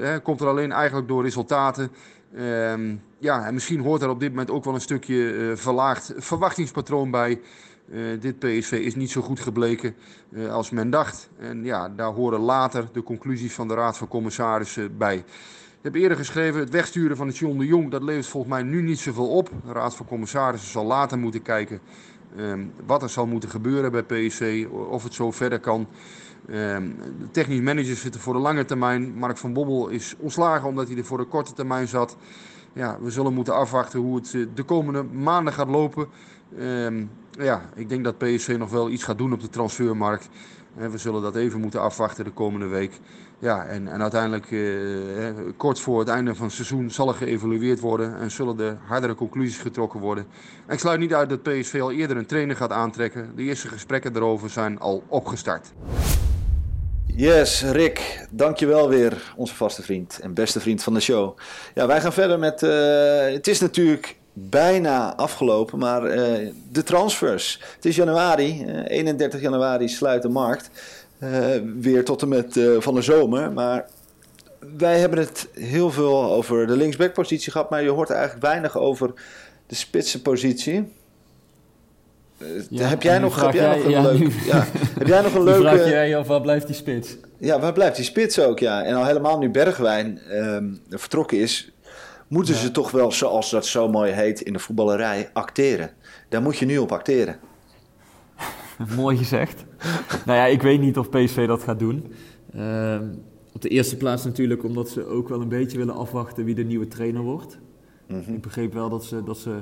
[0.00, 1.90] hè, komt er alleen eigenlijk door resultaten.
[2.38, 7.10] Um, ja, en misschien hoort er op dit moment ook wel een stukje verlaagd verwachtingspatroon
[7.10, 7.40] bij.
[8.20, 9.94] Dit PSV is niet zo goed gebleken
[10.50, 11.30] als men dacht.
[11.38, 15.24] En ja, daar horen later de conclusies van de Raad van Commissarissen bij.
[15.78, 18.62] Ik heb eerder geschreven, het wegsturen van het John de Jong, dat levert volgens mij
[18.62, 19.50] nu niet zoveel op.
[19.66, 21.80] De Raad van Commissarissen zal later moeten kijken
[22.38, 25.86] um, wat er zal moeten gebeuren bij PSV, of het zo verder kan.
[26.50, 29.14] Um, de technisch managers zitten voor de lange termijn.
[29.14, 32.16] Mark van Bommel is ontslagen omdat hij er voor de korte termijn zat.
[32.72, 36.06] Ja, we zullen moeten afwachten hoe het de komende maanden gaat lopen.
[36.58, 40.28] Um, ja, ik denk dat PSV nog wel iets gaat doen op de transfermarkt.
[40.78, 43.00] We zullen dat even moeten afwachten de komende week.
[43.38, 47.80] Ja, en, en uiteindelijk, uh, kort voor het einde van het seizoen, zal er geëvalueerd
[47.80, 50.26] worden en zullen er hardere conclusies getrokken worden.
[50.66, 53.32] En ik sluit niet uit dat PSV al eerder een trainer gaat aantrekken.
[53.36, 55.72] De eerste gesprekken daarover zijn al opgestart.
[57.06, 61.38] Yes, Rick, dankjewel weer, onze vaste vriend en beste vriend van de show.
[61.74, 62.70] Ja, wij gaan verder met, uh,
[63.20, 64.16] het is natuurlijk
[64.50, 67.60] bijna afgelopen, maar uh, de transfers.
[67.74, 70.70] Het is januari, uh, 31 januari sluit de markt.
[71.22, 71.46] Uh,
[71.80, 73.86] weer tot en met van de zomer, maar
[74.76, 79.12] wij hebben het heel veel over de linksbackpositie gehad, maar je hoort eigenlijk weinig over
[79.66, 80.92] de spitsenpositie.
[82.70, 84.18] Ja, heb jij nog, heb jij nog een ja, leuk...
[84.18, 84.66] Nu, ja,
[84.98, 85.60] heb jij nog een leuke...
[85.60, 87.16] vraag jij of waar blijft die spits?
[87.38, 88.84] Ja, waar blijft die spits ook, ja.
[88.84, 91.72] En al helemaal nu Bergwijn um, vertrokken is...
[92.28, 92.60] moeten ja.
[92.60, 95.90] ze toch wel, zoals dat zo mooi heet in de voetballerij, acteren.
[96.28, 97.38] Daar moet je nu op acteren.
[98.96, 99.64] mooi gezegd.
[100.26, 102.12] nou ja, ik weet niet of PSV dat gaat doen.
[102.56, 103.00] Uh,
[103.52, 106.64] op de eerste plaats natuurlijk omdat ze ook wel een beetje willen afwachten wie de
[106.64, 107.58] nieuwe trainer wordt.
[108.06, 108.34] Mm -hmm.
[108.34, 109.24] Ik begreep wel dat ze...
[109.24, 109.58] Dat ze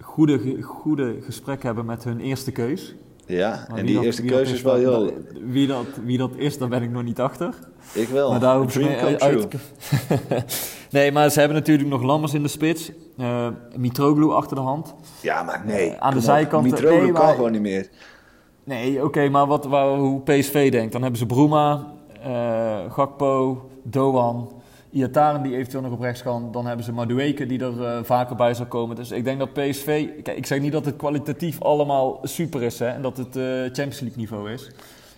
[0.00, 2.94] goede, goede gesprek hebben met hun eerste keus.
[3.26, 5.12] Ja, en die dat, eerste keus is wel heel...
[5.44, 7.54] Wie dat, wie dat is, daar ben ik nog niet achter.
[7.92, 8.30] Ik wel.
[8.30, 9.54] Maar daar mee uit...
[10.90, 12.92] nee, maar ze hebben natuurlijk nog Lammers in de spits.
[13.18, 14.94] Uh, Mitroglou achter de hand.
[15.20, 15.90] Ja, maar nee.
[15.90, 16.64] Uh, aan de zijkant...
[16.64, 17.34] Mitroglou nee, kan maar...
[17.34, 17.88] gewoon niet meer.
[18.64, 20.92] Nee, oké, okay, maar wat, waar, hoe PSV denkt.
[20.92, 21.92] Dan hebben ze Bruma,
[22.26, 24.55] uh, Gakpo, Doan...
[24.96, 26.52] Iataren die eventueel nog op rechts kan.
[26.52, 28.96] Dan hebben ze Madueke die er uh, vaker bij zal komen.
[28.96, 30.08] Dus ik denk dat PSV...
[30.22, 33.44] Kijk, ik zeg niet dat het kwalitatief allemaal super is hè, en dat het uh,
[33.62, 34.70] Champions League niveau is.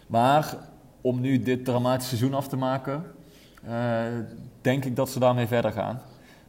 [0.07, 0.57] Maar
[1.01, 3.05] om nu dit dramatische seizoen af te maken...
[3.69, 4.03] Uh,
[4.61, 6.01] denk ik dat ze daarmee verder gaan.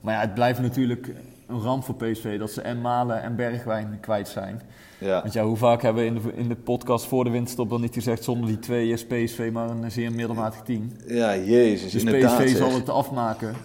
[0.02, 1.14] Maar ja, het blijft natuurlijk
[1.48, 4.62] een ramp voor PSV dat ze en Malen en Bergwijn kwijt zijn.
[5.00, 5.22] Ja.
[5.22, 7.82] Want ja, hoe vaak hebben we in de, in de podcast voor de winterstop dan
[7.82, 8.24] niet gezegd...
[8.24, 10.92] zonder die twee is PSV maar een zeer middelmatig team.
[11.08, 13.56] Ja, jezus, Dus inderdaad, PSV zal het afmaken,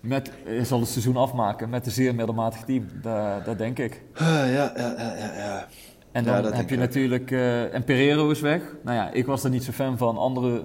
[0.00, 0.30] met,
[0.62, 2.86] zal het seizoen afmaken met een zeer middelmatig team.
[3.02, 4.02] Dat, dat denk ik.
[4.14, 5.66] Uh, ja, ja, ja, ja, ja.
[6.12, 7.30] En dan Ja, heb je ik natuurlijk...
[7.30, 8.62] Uh, en Pereiro is weg.
[8.84, 10.16] Nou ja, ik was er niet zo fan van.
[10.18, 10.62] Andere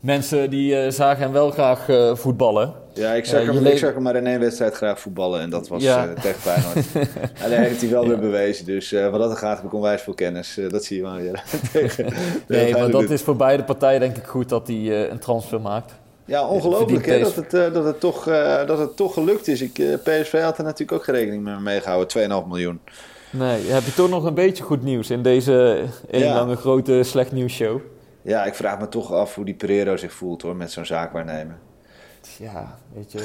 [0.00, 2.72] mensen die uh, zagen hem wel graag uh, voetballen.
[2.94, 5.50] Ja, ik zag, Ja, hem, ik zag hem maar in één wedstrijd graag voetballen en
[5.50, 6.06] dat was Ja.
[6.08, 6.86] eh, tegen Feyenoord.
[7.44, 8.08] Alleen heeft hij wel Ja.
[8.08, 10.58] weer bewezen, dus eh, wat dat gaat heb ik onwijs veel kennis.
[10.58, 11.42] Eh, dat zie je wel weer.
[11.72, 12.12] tegen,
[12.48, 15.92] Nee, maar dat is voor beide partijen denk ik goed dat hij een transfer maakt.
[16.24, 19.60] Ja, ongelooflijk hè, dat, het, eh, dat, het toch, eh, dat het toch gelukt is.
[19.62, 22.80] Ik, eh, PSV had er natuurlijk ook geen rekening mee meegehouden, 2,5 miljoen.
[23.30, 26.34] Nee, heb je toch nog een beetje goed nieuws in deze één Ja.
[26.34, 27.80] lange grote slecht nieuws show?
[28.26, 31.56] Ja, ik vraag me toch af hoe die Pereiro zich voelt hoor, met zo'n zaakwaarnemer.
[32.38, 33.18] Ja, weet je.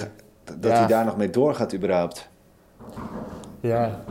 [0.43, 0.77] Dat Ja.
[0.77, 2.29] hij daar nog mee doorgaat überhaupt.
[3.59, 4.01] Ja,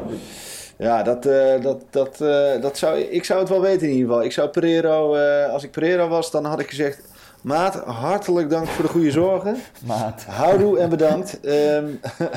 [0.77, 4.07] Ja, dat, eh, dat, dat, eh, dat zou, ik zou het wel weten in ieder
[4.09, 4.25] geval.
[4.25, 7.01] Ik zou Pereiro, eh, als ik Pereiro was, dan had ik gezegd...
[7.43, 9.57] Maat, hartelijk dank voor de goede zorgen.
[9.87, 10.25] maat.
[10.25, 11.41] Houdoe en bedankt.
[11.41, 11.87] Ehm,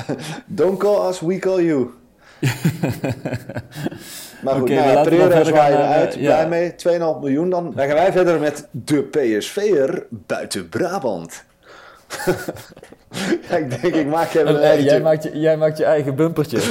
[0.46, 1.90] don't call us, we call you.
[4.44, 6.14] Maar goed, Oké, nou, zwaaien eruit.
[6.14, 7.72] eh, Blij mee, 2,5 miljoen dan.
[7.76, 11.44] Dan gaan wij verder met de PSV'er buiten Brabant.
[13.48, 15.84] ja, ik denk, ik maak even een En, eh, jij, maakt je, jij maakt je
[15.84, 16.58] eigen bumpertje.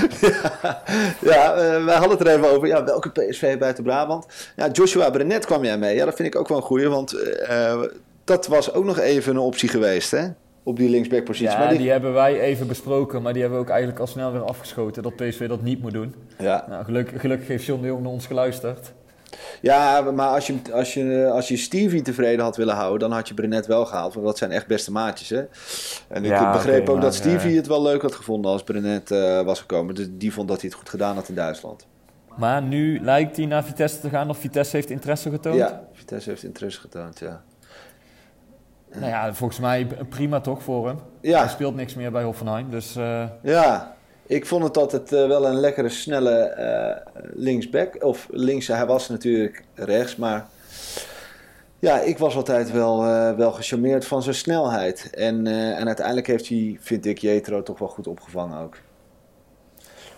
[1.22, 2.68] Ja, eh, wij hadden het er even over.
[2.68, 4.26] Ja, welke PSV buiten Brabant?
[4.56, 5.96] Ja, Joshua Brenet kwam jij mee.
[5.96, 6.88] Ja, dat vind ik ook wel een goeie.
[6.88, 7.80] Want eh, eh,
[8.24, 10.24] dat was ook nog even een optie geweest, hè?
[10.64, 11.54] Op die linksbackpositie.
[11.54, 11.78] Ja, maar die...
[11.78, 11.90] die...
[11.90, 15.16] hebben wij even besproken, maar die hebben we ook eigenlijk al snel weer afgeschoten dat
[15.16, 16.16] PSV dat niet moet doen.
[16.38, 16.66] ja.
[16.70, 18.94] Nou, gelukkig, gelukkig heeft John de Jong naar ons geluisterd.
[19.62, 23.28] ja, maar als je, als, je, als je Stevie tevreden had willen houden, dan had
[23.28, 24.14] je Brenet wel gehaald.
[24.14, 25.44] Want dat zijn echt beste maatjes, hè?
[26.08, 29.42] En ik Ja, begreep ook dat Stevie het wel leuk had gevonden als Brenet eh,
[29.42, 29.96] was gekomen.
[29.96, 31.86] Dus die vond dat hij het goed gedaan had in Duitsland.
[32.38, 35.56] Maar nu lijkt hij naar Vitesse te gaan of Vitesse heeft interesse getoond.
[35.56, 37.44] Ja, Vitesse heeft interesse getoond, ja.
[38.96, 41.00] Nou ja, volgens mij prima toch voor hem.
[41.22, 41.40] Ja.
[41.40, 43.96] Hij speelt niks meer bij Hoffenheim, dus eh, Ja,
[44.28, 48.04] ik vond het altijd eh, wel een lekkere, snelle eh, linksback.
[48.04, 50.46] Of links, hij was natuurlijk rechts, maar
[51.80, 55.10] ja, ik was altijd wel, eh, wel gecharmeerd van zijn snelheid.
[55.14, 58.78] En, eh, en uiteindelijk heeft hij, vind ik, Jetro toch wel goed opgevangen ook.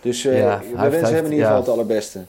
[0.02, 1.66] Dus eh, Ja, we heeft- wensen hem in ieder geval ja.
[1.66, 2.22] het allerbeste.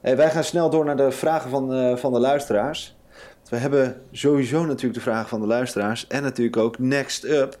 [0.00, 2.93] Hey, wij gaan snel door naar de vragen van, eh, van de luisteraars.
[3.54, 6.06] We hebben sowieso natuurlijk de vragen van de luisteraars.
[6.06, 7.58] En natuurlijk ook next up.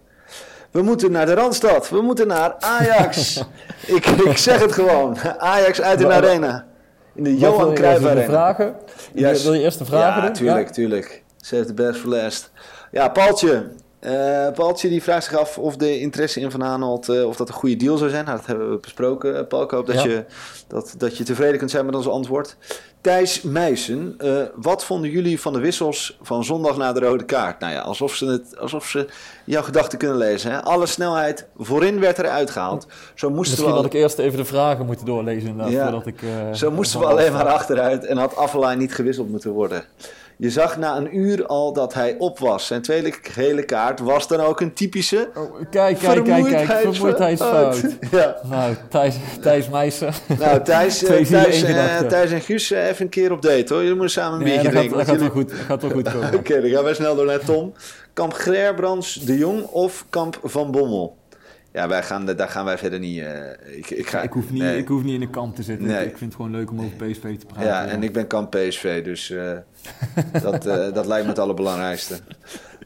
[0.70, 1.88] We moeten naar de Randstad.
[1.88, 3.44] We moeten naar Ajax.
[3.96, 5.18] ik, ik zeg het gewoon.
[5.38, 6.66] Ajax uit in de arena.
[7.14, 8.24] In de Johan Cruijff Arena.
[8.24, 8.74] vragen?
[9.12, 9.42] Yes.
[9.42, 10.32] Wil je eerst de vragen ja, doen?
[10.32, 11.22] tuurlijk, tuurlijk.
[11.36, 12.50] Save the best for last.
[12.90, 13.66] Ja, Paaltje.
[14.04, 17.48] Eh Paaltje die vraagt zich af of de interesse in Van Aanholt, eh, of dat
[17.48, 18.24] een goede deal zou zijn.
[18.24, 19.62] Nou, dat hebben we besproken, eh, Paul.
[19.62, 20.08] Ik hoop dat, Ja.
[20.10, 20.24] je,
[20.68, 22.56] dat, dat je tevreden kunt zijn met ons antwoord.
[23.00, 24.16] Thijs Meijsen,
[24.54, 27.60] wat vonden jullie van de wissels van zondag na de rode kaart?
[27.60, 29.06] Nou ja, alsof ze, het, alsof ze
[29.44, 30.50] jouw gedachten kunnen lezen.
[30.50, 30.62] Hè?
[30.62, 32.86] Alle snelheid voorin werd eruit gehaald.
[33.14, 35.82] Zo moesten Misschien we al- had ik eerst even de vragen moeten doorlezen Ja.
[35.82, 36.20] voordat ik...
[36.52, 39.84] Zo moesten we alleen maar achteruit en had Affelay niet gewisseld moeten worden.
[40.36, 42.66] Je zag na een uur al dat hij op was.
[42.66, 46.92] Zijn tweede gele kaart was dan ook een typische Oh, kijk, kijk, kijk, kijk.
[46.92, 47.80] Vermoeidheidsfout.
[48.10, 48.36] Ja.
[48.50, 50.12] Nou, Thijs, Thijs Meijsen.
[50.38, 51.98] Nou, Thijs, eh, Thijs, eh.
[51.98, 53.82] Thijs en Guus, eh, even een keer op date hoor.
[53.82, 54.96] Jullie moeten samen een gaat, drinken.
[54.98, 56.34] dat gaat wel jullie- goed, gaat wel goed komen.
[56.38, 57.72] Oké, dan gaan wij snel door naar Tom.
[58.12, 61.16] Kamp Gerbrands, De Jong of Kamp Van Bommel?
[61.74, 63.20] Ja, wij gaan, daar gaan wij verder niet...
[63.20, 64.78] eh, ik, ik, ga, Ik hoef, niet, nee.
[64.78, 65.86] ik hoef niet in de kamp te zitten.
[65.86, 66.06] Nee.
[66.06, 67.64] Ik vind het gewoon leuk om over PSV te praten.
[67.64, 69.52] Ja, en ik ben kamp PSV, dus eh,
[70.42, 72.14] dat, eh, dat lijkt me het allerbelangrijkste.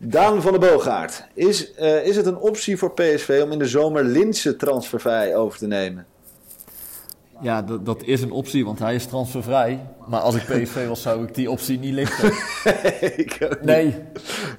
[0.01, 1.25] Daan van de Boogaard.
[1.35, 1.73] Is,
[2.05, 6.07] is het een optie voor PSV om in de zomer Linse transfervrij over te nemen?
[7.41, 9.81] Ja, dat, dat is een optie, want hij is transfervrij.
[10.07, 12.31] Maar als ik PSV was, zou ik die optie niet lichten.
[13.15, 13.39] niet.
[13.63, 13.95] Nee,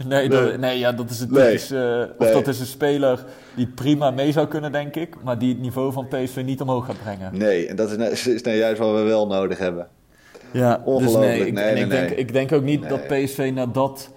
[0.07, 1.45] nee, dat, nee ja, dat is een Nee.
[1.45, 2.34] typisch, eh, of Nee.
[2.34, 3.25] dat is een speler
[3.55, 5.23] die prima mee zou kunnen, denk ik.
[5.23, 7.38] Maar die het niveau van PSV niet omhoog gaat brengen.
[7.38, 9.88] Nee, en dat is, nou- is nou juist wat we wel nodig hebben.
[10.51, 11.25] Ja, dus Ongelooflijk.
[11.25, 12.17] nee, ik, Nee, en nee, ik, denk, nee.
[12.17, 13.25] ik denk ook niet dat Nee.
[13.25, 14.09] PSV naar dat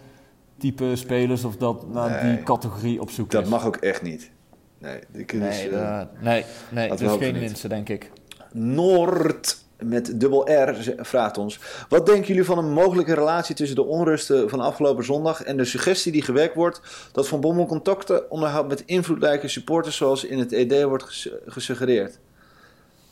[0.59, 2.35] type spelers of dat, naar Nee.
[2.35, 3.49] die categorie op zoek Dat is.
[3.49, 4.31] mag ook echt niet.
[4.79, 8.11] Nee, die Nee, ze- eh, nee, nee, dat dus hopen we geen winsten, denk ik.
[8.53, 11.59] Noord met dubbel R vraagt ons.
[11.89, 15.65] Wat denken jullie van een mogelijke relatie tussen de onrusten van afgelopen zondag en de
[15.65, 16.81] suggestie die gewerkt wordt
[17.13, 22.19] dat Van Bommel contacten onderhoudt met invloedrijke supporters zoals in het ED wordt ges- gesuggereerd?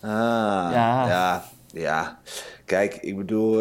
[0.01, 0.11] Ah,
[0.73, 1.07] ja.
[1.09, 1.45] Ja.
[1.73, 2.19] ja,
[2.65, 3.53] Kijk, ik bedoel,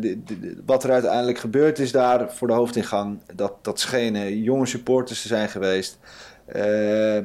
[0.00, 0.22] di-
[0.66, 5.28] wat er uiteindelijk gebeurd is daar voor de hoofdingang, dat, dat schenen jonge supporters te
[5.28, 5.98] zijn geweest.
[6.46, 7.18] Eh,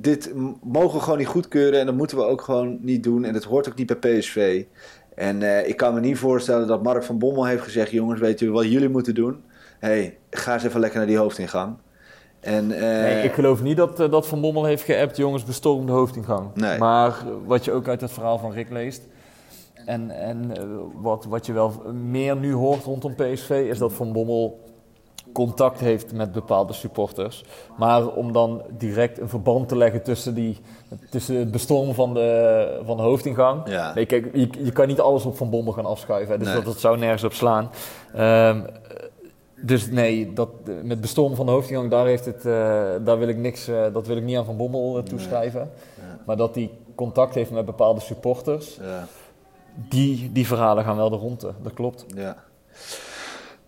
[0.00, 0.32] dit
[0.62, 3.24] mogen we gewoon niet goedkeuren en dat moeten we ook gewoon niet doen.
[3.24, 4.64] En dat hoort ook niet bij PSV.
[5.14, 8.38] En eh, ik kan me niet voorstellen dat Mark van Bommel heeft gezegd: jongens, weet
[8.38, 9.42] jullie wat jullie moeten doen?
[9.78, 11.76] hey, ga eens even lekker naar die hoofdingang.
[12.40, 15.86] En, eh, Nee, ik geloof niet dat, eh, dat Van Bommel heeft geappt, jongens, bestorm
[15.86, 16.54] de hoofdingang.
[16.54, 16.78] Nee.
[16.78, 19.02] Maar wat je ook uit het verhaal van Rick leest...
[19.86, 20.52] en, en
[21.02, 23.50] wat, wat je wel meer nu hoort rondom PSV...
[23.70, 24.67] is dat Van Bommel
[25.44, 27.44] contact heeft met bepaalde supporters.
[27.76, 30.58] Maar om dan direct een verband te leggen tussen, die,
[31.10, 33.68] tussen het bestormen van de, van de hoofdingang...
[33.68, 33.94] Ja.
[33.94, 36.32] Nee, kijk, je, je kan niet alles op Van Bommel gaan afschuiven.
[36.32, 36.56] hè, Dus Nee.
[36.56, 37.70] dat, dat zou nergens op slaan.
[38.14, 38.60] Ehm,
[39.60, 40.48] dus nee, dat,
[40.82, 42.52] met bestormen van de hoofdingang, daar, heeft het, eh,
[43.04, 45.70] daar wil ik niks, eh, dat wil ik niet aan Van Bommel eh, toeschrijven.
[46.26, 49.06] Maar dat hij contact heeft met bepaalde supporters, ja,
[49.88, 51.52] die, die verhalen gaan wel de ronde.
[51.62, 52.04] Dat klopt.
[52.14, 52.36] ja.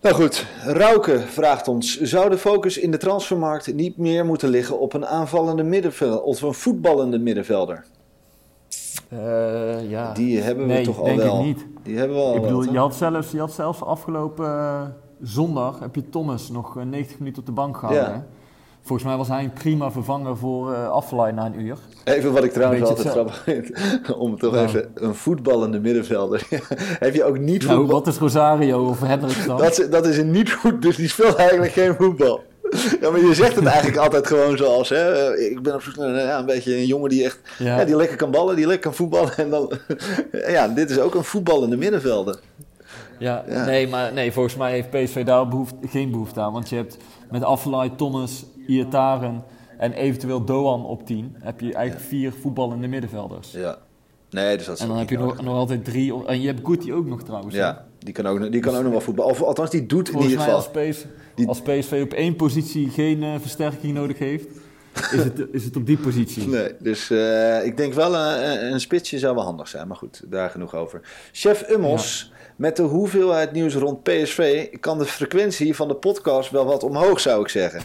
[0.00, 4.80] Nou goed, Rauke vraagt ons: zou de focus in de transfermarkt niet meer moeten liggen
[4.80, 7.84] op een aanvallende middenvelder of een voetballende middenvelder?
[9.08, 10.12] Eh, ja.
[10.12, 11.38] Die hebben we nee, toch al wel.
[11.38, 11.66] ik niet.
[11.82, 14.82] Die hebben we al Ik bedoel, je had, zelfs, je had zelfs afgelopen eh,
[15.22, 18.12] zondag heb je Thomas nog eh, 90 minuten op de bank gehouden.
[18.12, 18.26] Ja.
[18.90, 21.76] Volgens mij was hij een prima vervanger voor Affelay na een uur.
[22.04, 23.70] Even wat ik trouwens altijd grappig vind,
[24.18, 24.66] om toch Nou.
[24.66, 26.46] even een voetballende middenvelder.
[27.06, 27.96] Heb je ook niet Nou, voetbal?
[27.98, 29.58] wat is Rosario of Hendricks dan?
[29.58, 32.42] Dat, is, dat is een niet goed, dus die speelt eigenlijk geen voetbal.
[33.00, 35.36] Ja, maar je zegt het eigenlijk altijd gewoon zoals, hè.
[35.38, 37.78] Ik ben op zoek naar ja, een beetje een jongen die echt, ja.
[37.78, 37.84] Ja.
[37.84, 39.36] die lekker kan ballen, die lekker kan voetballen.
[39.36, 39.72] En dan,
[40.46, 42.38] ja, dit is ook een voetballende middenvelder.
[43.18, 43.64] Ja, Ja.
[43.64, 46.52] Nee, maar nee, volgens mij heeft PSV daar behoefte, geen behoefte aan.
[46.52, 46.96] Want je hebt
[47.30, 49.44] met Affelay, Thomas, Iataren
[49.78, 51.36] en eventueel Doan op 10...
[51.38, 53.52] heb je eigenlijk vier voetballende middenvelders.
[53.52, 53.78] Ja.
[54.30, 56.26] Nee, dus dat is En dan heb je nog, nog altijd drie...
[56.26, 57.54] En je hebt Guti ook nog trouwens.
[57.54, 57.60] hè?
[57.60, 59.30] Ja, die kan ook, die kan ook nog wel voetballen.
[59.32, 60.54] Of althans, die doet in ieder mij geval.
[60.54, 61.04] als, PS,
[61.34, 64.46] Die- als PSV op één positie geen eh, versterking nodig heeft...
[65.12, 66.48] is, het, is het op die positie.
[66.48, 69.88] Nee, dus eh, ik denk wel een, een- een spitsje zou wel handig zijn.
[69.88, 71.00] Maar goed, daar genoeg over.
[71.32, 74.68] Chef Ummels, met de hoeveelheid nieuws rond PSV...
[74.80, 77.80] kan de frequentie van de podcast wel wat omhoog, zou ik zeggen.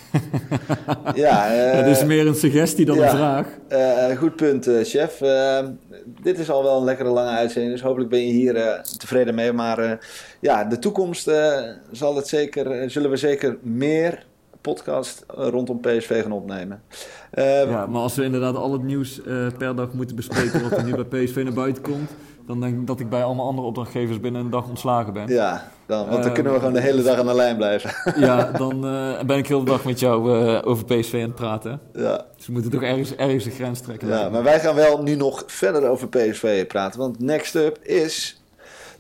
[1.16, 3.04] ja, eh, Het is meer een suggestie dan ja.
[3.04, 3.48] een vraag.
[3.68, 5.22] eh, goed punt, eh, chef.
[5.22, 5.60] Eh,
[6.22, 9.36] dit is al wel een lekkere lange uitzending, dus hopelijk ben je hier eh, tevreden
[9.36, 9.52] mee.
[9.54, 9.92] Maar eh,
[10.40, 11.62] ja, de toekomst eh,
[11.92, 14.26] zal het zeker, eh, zullen we zeker meer
[14.62, 16.82] podcast eh, rondom PSV gaan opnemen.
[17.32, 20.62] Eh, Ja, maar als we inderdaad al het nieuws eh, per dag moeten bespreken...
[20.70, 22.10] wat er nu bij PSV naar buiten komt...
[22.48, 25.28] dan denk ik dat ik bij allemaal andere opdrachtgevers binnen een dag ontslagen ben.
[25.28, 27.92] Ja, dan, want dan Eh, kunnen we gewoon de hele dag aan de lijn blijven.
[28.26, 31.36] Ja, dan eh, ben ik heel de dag met jou eh, over PSV aan het
[31.36, 31.80] praten.
[31.94, 34.08] ja, Dus we moeten toch ergens, ergens de grens trekken.
[34.08, 37.00] ja, maar wij gaan wel nu nog verder over PSV praten.
[37.00, 38.42] Want next up is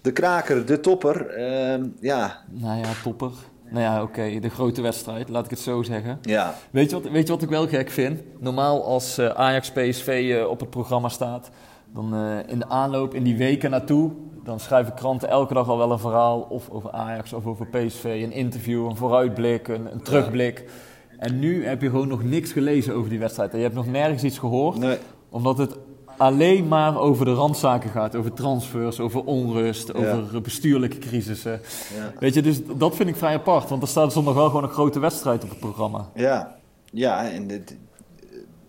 [0.01, 1.27] de kraker, de topper.
[1.29, 3.31] Ehm, ja, Nou ja, topper.
[3.69, 6.19] Nou ja, oké, de grote wedstrijd, laat ik het zo zeggen.
[6.21, 8.21] ja, Weet je wat, weet je wat ik wel gek vind?
[8.39, 11.49] Normaal als Ajax PSV op het programma staat,
[11.95, 14.11] dan eh, in de aanloop, in die weken naartoe,
[14.43, 18.03] dan schrijven kranten elke dag al wel een verhaal of over Ajax of over PSV,
[18.03, 20.69] een interview, een vooruitblik, een, een terugblik.
[21.17, 23.51] En nu heb je gewoon nog niks gelezen over die wedstrijd.
[23.51, 24.97] En je hebt nog nergens iets gehoord, nee,
[25.29, 25.77] omdat het
[26.17, 28.15] alleen maar over de randzaken gaat.
[28.15, 29.93] Over transfers, over onrust, Ja.
[29.93, 31.61] over bestuurlijke crisissen.
[31.95, 32.13] ja.
[32.19, 33.69] Weet je, dus dat vind ik vrij apart.
[33.69, 36.09] Want er staat zondag wel gewoon een grote wedstrijd op het programma.
[36.13, 36.55] Ja,
[36.91, 37.77] ja en dit,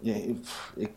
[0.00, 0.14] ja,
[0.76, 0.90] ik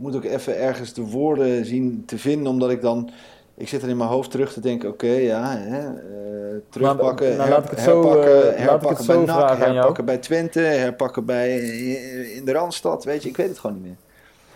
[0.00, 3.10] moet ook even ergens de woorden zien te vinden, omdat ik dan...
[3.56, 7.48] Ik zit er in mijn hoofd terug te denken, oké, ja, hè, eh, terugpakken, Nou,
[7.50, 11.58] nou, her- herpakken, eh, herpakken bij NAC, herpakken bij Twente, herpakken bij,
[12.34, 13.96] in de Randstad, weet je, ik weet het gewoon niet meer.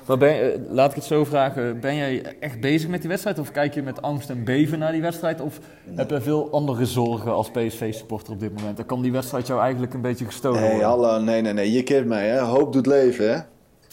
[0.07, 3.38] Maar ben, eh, laat ik het zo vragen, ben jij echt bezig met die wedstrijd?
[3.38, 5.40] Of kijk je met angst en beven naar die wedstrijd?
[5.40, 5.59] Of
[5.95, 8.76] heb je veel andere zorgen als PSV-supporter op dit moment?
[8.76, 10.86] Dan kan die wedstrijd jou eigenlijk een beetje gestolen worden.
[10.86, 12.38] hallo, nee, nee, nee, je kent mij, hè.
[12.40, 13.38] Hoop doet leven, hè.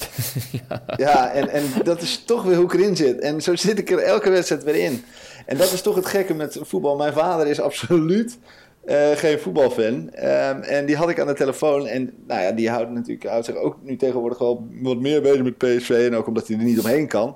[0.97, 3.20] ja, en, en dat is toch weer hoe ik erin zit.
[3.20, 5.04] En zo zit ik er elke wedstrijd weer in.
[5.45, 6.95] En dat is toch het gekke met voetbal.
[6.95, 8.38] Mijn vader is absoluut
[8.86, 10.14] eh, geen voetbalfan.
[10.14, 11.88] Ehm, en die had ik aan de telefoon.
[11.88, 15.43] En nou ja, die houdt, natuurlijk, houdt zich ook nu tegenwoordig wel wat meer bezig
[15.43, 15.89] met PSV.
[15.89, 17.36] En ook omdat hij er niet omheen kan.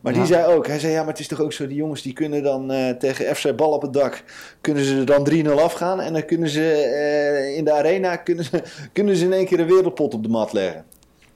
[0.00, 2.02] Maar die zei ook, hij zei ja, maar het is toch ook zo, die jongens
[2.02, 4.22] die kunnen dan eh, tegen FC Bal op het dak,
[4.60, 8.44] kunnen ze er dan 3-0 afgaan en dan kunnen ze eh, in de arena, kunnen
[8.44, 10.84] ze, kunnen ze in één keer een wereldpot op de mat leggen.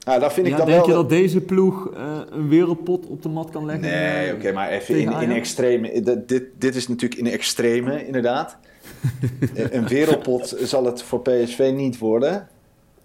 [0.05, 0.87] Nou, dat vind ik Ja, dan denk wel...
[0.87, 3.83] je dat deze ploeg eh, een wereldpot op de mat kan leggen?
[3.83, 6.01] Nee, eh, oké, maar even in, in extreme.
[6.01, 8.57] dat- Dit, dit is natuurlijk in extreme, inderdaad.
[9.55, 12.47] Een- een wereldpot zal het voor PSV niet worden.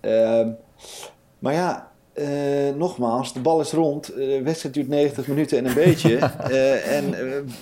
[0.01, 0.49] Ehm,
[1.39, 4.09] maar ja, eh, nogmaals, de bal is rond.
[4.09, 6.19] Eh, De wedstrijd duurt 90 minuten en een beetje.
[6.49, 7.11] Eh, en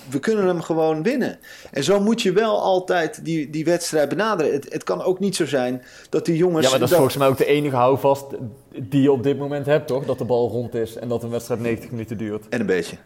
[0.09, 1.39] we kunnen hem gewoon winnen.
[1.71, 4.53] En zo moet je wel altijd die, die wedstrijd benaderen.
[4.53, 6.65] Het, het kan ook niet zo zijn dat die jongens...
[6.65, 8.25] Ja, maar dat is volgens mij ook de enige houvast
[8.81, 10.05] die je op dit moment hebt, toch?
[10.05, 12.49] Dat de bal rond is en dat een wedstrijd 90 minuten duurt.
[12.49, 12.97] En een beetje.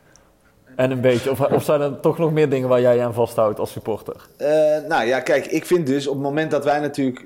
[0.75, 1.31] En een beetje.
[1.31, 4.15] Of, of zijn er toch nog meer dingen waar jij je aan vasthoudt als supporter?
[4.37, 4.47] Eh,
[4.87, 7.25] nou ja, kijk, ik vind dus op het moment dat wij natuurlijk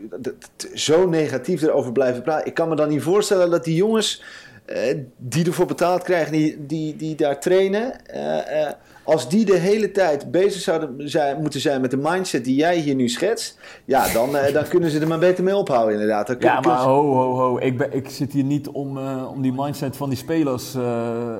[0.74, 4.24] zo negatief erover blijven praten, ik kan me dan niet voorstellen dat die jongens
[4.66, 8.72] eh, die ervoor betaald krijgen, die, die, die daar trainen, eh, eh,
[9.04, 12.78] als die de hele tijd bezig zouden zijn, moeten zijn met de mindset die jij
[12.78, 16.28] hier nu schetst, ja, dan, eh, dan kunnen ze er maar beter mee ophouden inderdaad.
[16.28, 17.58] Dan kun- Ja, maar ze- ho, ho, ho.
[17.60, 21.36] Ik, ben, ik zit hier niet om, eh, om die mindset van die spelers eh,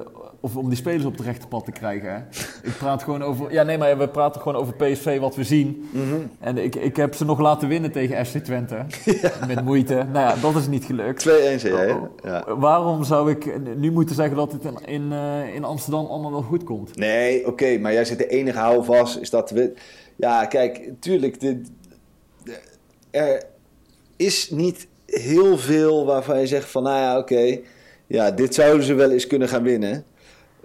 [0.46, 2.14] of om die spelers op het rechte pad te krijgen.
[2.14, 2.18] Hè.
[2.64, 3.52] Ik praat gewoon over...
[3.52, 5.90] Ja, nee, maar we praten gewoon over PSV, wat we zien.
[5.92, 6.16] Mhm.
[6.40, 8.86] En ik, ik heb ze nog laten winnen tegen FC Twente.
[9.48, 9.94] Met moeite.
[9.94, 11.22] Nou ja, dat is niet gelukt.
[11.30, 12.30] 2-1 zei jij, hè?
[12.30, 12.56] Ja.
[12.58, 16.42] Waarom zou ik nu moeten zeggen dat het in, in, eh, in Amsterdam allemaal wel
[16.42, 16.96] goed komt?
[16.96, 19.74] Nee, oké, maar jij zit de enige houvast, is dat we...
[20.16, 21.62] Ja, kijk, tuurlijk, de-
[23.12, 23.44] er
[24.16, 27.60] is niet heel veel waarvan je zegt van, nou ja, oké,
[28.08, 30.06] ja, dit zouden ze wel eens kunnen gaan winnen.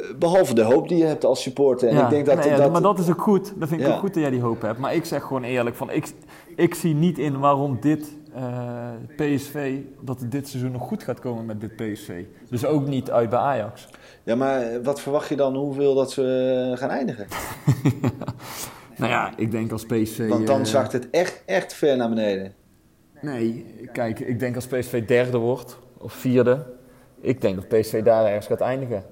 [0.03, 1.88] Eh, Behalve de hoop die je hebt als supporter.
[1.88, 3.53] En Ja, ik denk dat, nee, ja, dat maar dat is ook goed.
[3.57, 3.92] Dat vind ik Ja.
[3.92, 4.78] ook goed dat jij die hoop hebt.
[4.78, 6.12] Maar ik zeg gewoon eerlijk, van, ik,
[6.57, 11.20] ik zie niet in waarom dit eh, PSV, dat het dit seizoen nog goed gaat
[11.20, 12.24] komen met dit PSV.
[12.51, 13.88] Dus ook niet uit bij Ajax.
[14.22, 17.26] Ja, maar wat verwacht je dan hoeveel dat ze eh, gaan eindigen?
[18.96, 20.28] Nou ja, ik denk als PSV...
[20.28, 22.53] Want dan eh, zakt het echt, echt ver naar beneden.
[23.20, 26.66] Nee, kijk, ik denk als PSV derde wordt, of vierde,
[27.20, 29.05] ik denk dat PSV daar ergens gaat eindigen.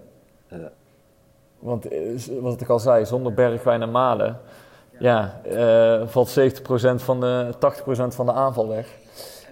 [0.49, 0.70] Ja.
[1.59, 1.99] Want, eh,
[2.40, 4.40] wat ik al zei, zonder Bergwijn en Malen,
[4.99, 8.86] ja, eh, valt 70% van de, 80% van de aanval weg.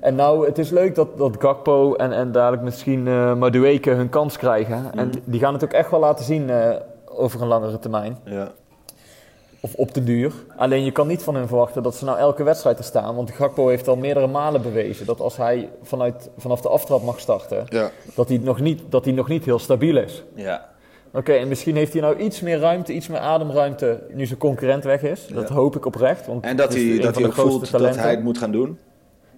[0.01, 4.09] En nou, het is leuk dat, dat Gakpo en, en dadelijk misschien eh Madueke hun
[4.09, 4.93] kans krijgen.
[4.95, 8.19] En die gaan het ook echt wel laten zien eh, over een langere termijn.
[8.25, 8.53] Ja.
[9.61, 10.33] Of op de duur.
[10.57, 13.15] Alleen je kan niet van hen verwachten dat ze nou elke wedstrijd er staan.
[13.17, 17.21] Want Gakpo heeft al meerdere malen bewezen dat als hij vanuit, vanaf de aftrap mag
[17.21, 17.91] starten, Ja.
[18.15, 20.25] dat hij nog niet, dat hij nog niet heel stabiel is.
[20.35, 20.69] Ja.
[21.13, 24.85] Oké, en misschien heeft hij nou iets meer ruimte, iets meer ademruimte nu zijn concurrent
[24.85, 25.27] weg is.
[25.27, 25.55] Dat Ja.
[25.55, 26.27] hoop ik oprecht.
[26.27, 28.01] Want En dat hij, een dat hij ook voelt dat talenten.
[28.01, 28.79] hij het moet gaan doen.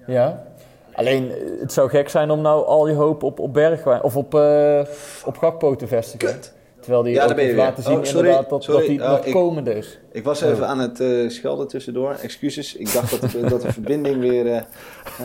[0.07, 0.47] Ja.
[0.93, 4.17] Alleen, eh, het zou gek zijn om nou al je hoop op, op Bergwijn of
[4.17, 4.81] op, eh,
[5.25, 6.29] op Gakpo te vestigen.
[6.35, 6.55] Kut.
[6.89, 7.71] Terwijl hij Ja, ook daar ben je heeft weer.
[7.71, 8.87] laten zien Oh, sorry, inderdaad dat, sorry.
[8.87, 9.99] dat hij Oh, nog ik- komende is.
[10.13, 12.17] Ik was even aan het eh, schelden tussendoor.
[12.23, 12.75] Excuses.
[12.77, 14.57] Ik dacht dat, de- dat de verbinding weer eh,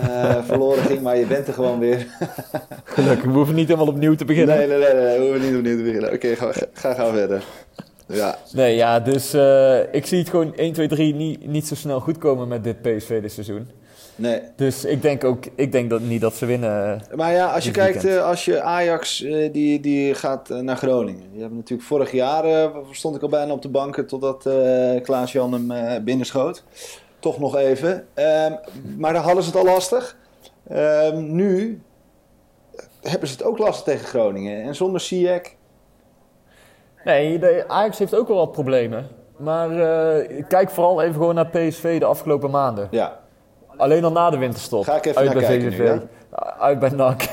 [0.01, 2.05] eh, verloren ging, maar je bent er gewoon weer.
[2.83, 4.57] Gelukkig, we hoeven niet helemaal opnieuw te beginnen.
[4.57, 6.13] Nee, nee, nee, nee, we hoeven niet opnieuw te beginnen.
[6.13, 7.43] Oké, ga, ga, ga gaan verder.
[8.05, 11.75] Ja, Nee, ja, dus eh, ik zie het gewoon 1, 2, 3 niet, niet zo
[11.75, 13.67] snel goed komen met dit PSV dit seizoen.
[14.15, 14.41] Nee.
[14.55, 17.01] Dus ik denk ook ik denk dat, niet dat ze winnen.
[17.15, 20.77] Maar ja, als je kijkt, eh, als je Ajax, eh, die, die gaat eh, naar
[20.77, 21.31] Groningen.
[21.31, 25.01] Die hebben natuurlijk vorig jaar, eh, stond ik al bijna op de banken totdat eh
[25.03, 26.63] Klaas-Jan hem eh, binnenschoot.
[27.19, 28.07] Toch nog even.
[28.13, 28.53] Ehm,
[28.97, 30.17] maar daar hadden ze het al lastig.
[30.69, 31.81] Ehm, nu
[33.01, 34.63] hebben ze het ook lastig tegen Groningen.
[34.63, 35.53] En zonder Ziyech,
[37.03, 39.07] Nee, de, Ajax heeft ook wel wat problemen.
[39.37, 42.87] Maar eh, kijk vooral even gewoon naar PSV de afgelopen maanden.
[42.91, 43.21] ja.
[43.77, 44.83] Alleen al na de winterstop.
[44.83, 45.77] Ga ik even uit naar bij VVV.
[45.79, 45.99] nu?
[46.59, 47.23] Uit bij NAC.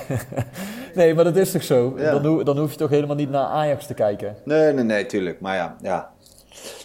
[0.94, 1.94] nee, maar dat is toch zo?
[1.96, 2.10] Ja.
[2.10, 4.36] Dan, hoef, dan hoef je toch helemaal niet naar Ajax te kijken.
[4.44, 5.40] Nee, nee, nee, tuurlijk.
[5.40, 6.10] Maar ja, ja.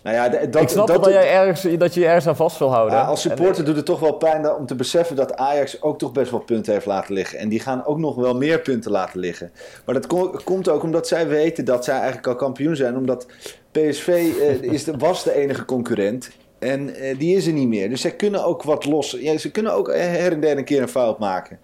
[0.04, 2.58] Nou ja, dat, ik snap dat, dat, jij ergens, dat je je ergens aan vast
[2.60, 2.98] wil houden.
[2.98, 6.00] Ja, als En- supporter doet het toch wel pijn om te beseffen dat Ajax ook
[6.00, 7.40] toch best wel punten heeft laten liggen.
[7.40, 9.52] En die gaan ook nog wel meer punten laten liggen.
[9.86, 12.98] Maar dat ko- komt ook omdat zij weten dat zij eigenlijk al kampioen zijn.
[12.98, 13.28] Omdat
[13.72, 16.30] PSV eh, is de, was de enige concurrent.
[16.66, 17.90] En eh, die is er niet meer.
[17.90, 19.12] Dus zij kunnen ook wat los.
[19.20, 21.60] Ja, ze kunnen ook her en der een keer een fout maken.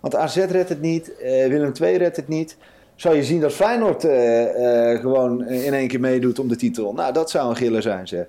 [0.00, 1.16] Want AZ redt het niet.
[1.16, 2.56] eh, Willem II redt het niet.
[2.96, 6.92] Zou je zien dat Feyenoord eh, eh, gewoon in één keer meedoet om de titel.
[6.92, 8.26] Nou, dat zou een giller zijn, zeg.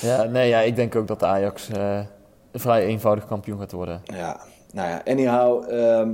[0.00, 2.00] Ja, nee, ja, ik denk ook dat Ajax eh,
[2.52, 4.02] een vrij eenvoudig kampioen gaat worden.
[4.04, 4.40] Ja,
[4.72, 6.10] nou ja, anyhow, ehm,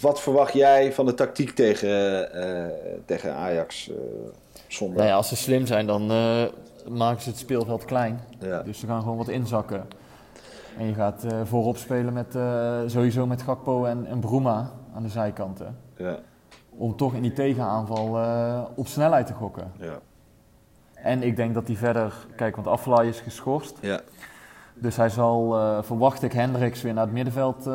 [0.00, 2.64] wat verwacht jij van de tactiek tegen, eh,
[3.06, 3.94] tegen Ajax eh
[4.68, 4.96] zondag?
[4.96, 6.42] Nou ja, als ze slim zijn, dan eh,
[6.88, 8.20] maken ze het speelveld klein.
[8.38, 8.62] Ja.
[8.62, 9.86] Dus ze gaan gewoon wat inzakken.
[10.78, 15.02] En je gaat eh, voorop spelen met, eh, sowieso met Gakpo en, en Bruma aan
[15.02, 15.76] de zijkanten.
[15.96, 16.18] Ja,
[16.70, 19.72] Om toch in die tegenaanval eh, op snelheid te gokken.
[19.78, 19.98] ja,
[20.94, 22.26] En ik denk dat hij verder...
[22.36, 23.78] Kijk, want Aflaai is geschorst.
[23.80, 24.00] ja,
[24.74, 25.50] Dus hij zal,
[25.82, 27.66] verwacht ik, Hendricks weer naar het middenveld,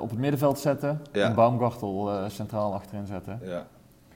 [0.00, 1.02] op het middenveld zetten.
[1.12, 3.40] En Baumgartel centraal achterin zetten.
[3.42, 3.66] ja.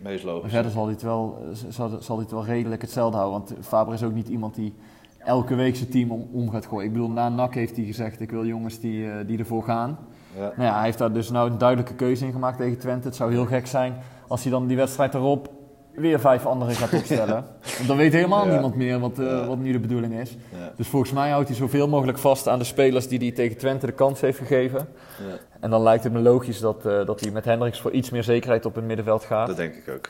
[0.05, 0.53] Maar logisch.
[0.53, 1.39] verder zal hij, het wel,
[1.69, 3.39] zal, zal hij het wel redelijk hetzelfde houden.
[3.39, 4.75] Want Faber is ook niet iemand die
[5.19, 6.87] elke week zijn team om, om gaat gooien.
[6.87, 9.99] Ik bedoel, na NAC heeft hij gezegd, ik wil jongens die, eh, die ervoor gaan.
[10.37, 10.41] Ja.
[10.41, 13.07] Nou ja, hij heeft daar dus nou een duidelijke keuze in gemaakt tegen Twente.
[13.07, 13.95] Het zou heel gek zijn
[14.29, 15.51] als hij dan die wedstrijd erop
[15.97, 17.45] weer vijf anderen gaat opstellen.
[17.77, 18.53] Want dan weet helemaal Ja.
[18.53, 19.47] niemand meer wat, eh, Ja.
[19.47, 20.31] wat nu de bedoeling is.
[20.59, 20.73] Ja.
[20.77, 23.87] Dus volgens mij houdt hij zoveel mogelijk vast aan de spelers die hij tegen Twente
[23.87, 24.89] de kans heeft gegeven.
[25.29, 28.11] Ja, En dan lijkt het me logisch dat, eh, dat hij met Hendricks voor iets
[28.11, 29.47] meer zekerheid op het middenveld gaat.
[29.47, 30.09] dat denk ik ook.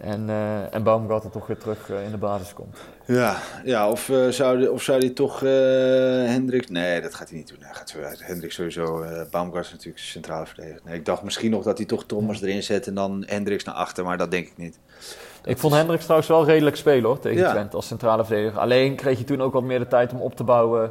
[0.00, 2.76] En, eh en Baumgartel toch weer terug eh, in de basis komt.
[3.06, 6.68] Ja, ja of, eh, zou die, of zou hij toch Hendricks...
[6.68, 7.58] Nee, dat gaat hij niet doen.
[7.60, 9.04] Hij gaat zo, Hendricks sowieso...
[9.30, 10.80] Baumgart is natuurlijk centrale verdediger.
[10.84, 13.74] Nee, ik dacht misschien nog dat hij toch Thomas erin zet en dan Hendricks naar
[13.74, 14.78] achter, maar dat denk ik niet.
[15.44, 17.50] ik vond Hendricks trouwens wel redelijk spelen hoor, tegen Ja.
[17.50, 18.60] Twente als centrale verdediger.
[18.60, 20.90] Alleen kreeg hij toen ook wat meer de tijd om op te bouwen.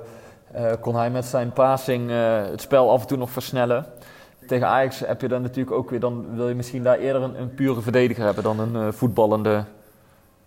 [0.79, 2.09] Kon hij met zijn passing
[2.49, 3.85] het spel af en toe nog versnellen.
[4.47, 7.39] Tegen Ajax heb je dan natuurlijk ook weer, dan wil je misschien daar eerder een,
[7.41, 9.63] een pure verdediger hebben dan een eh, voetballende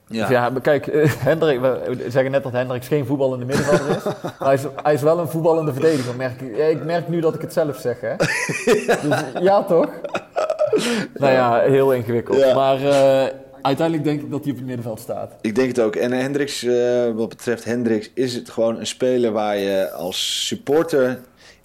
[0.06, 0.20] Ja.
[0.20, 4.04] Dus ja, maar kijk, eh, Hendrik, we zeggen net dat Hendricks geen voetballende middenvelder is.
[4.04, 6.16] maar hij is, hij is wel een voetballende verdediger.
[6.16, 8.16] Merk ik, Ja, ik merk nu dat ik het zelf zeg, hè?
[9.08, 9.90] Dus, ja, toch?
[11.14, 12.38] Nou ja, heel ingewikkeld.
[12.38, 12.54] Ja.
[12.54, 15.32] Maar eh, uiteindelijk denk ik dat hij op het middenveld staat.
[15.40, 15.96] Ik denk het ook.
[15.96, 16.66] En Hendricks,
[17.14, 21.18] wat betreft Hendricks, is het gewoon een speler waar je als supporter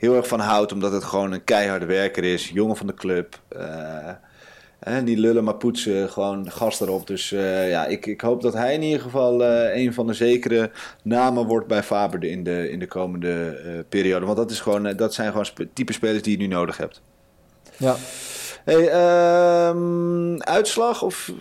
[0.03, 0.71] heel erg van houdt.
[0.71, 2.49] Omdat het gewoon een keiharde werker is.
[2.49, 3.39] Jongen van de club.
[3.49, 6.09] eh, niet lullen, maar poetsen.
[6.09, 7.07] Gewoon gas erop.
[7.07, 9.43] Dus eh, ja, ik, ik hoop dat hij in ieder geval
[9.73, 10.71] een van de zekere
[11.03, 14.25] namen wordt bij Faber in de, in de komende periode.
[14.25, 17.01] Want dat, is gewoon, dat zijn gewoon spe- type spelers die je nu nodig hebt.
[17.77, 17.95] Ja.
[18.65, 21.31] Hey, ehm, uitslag of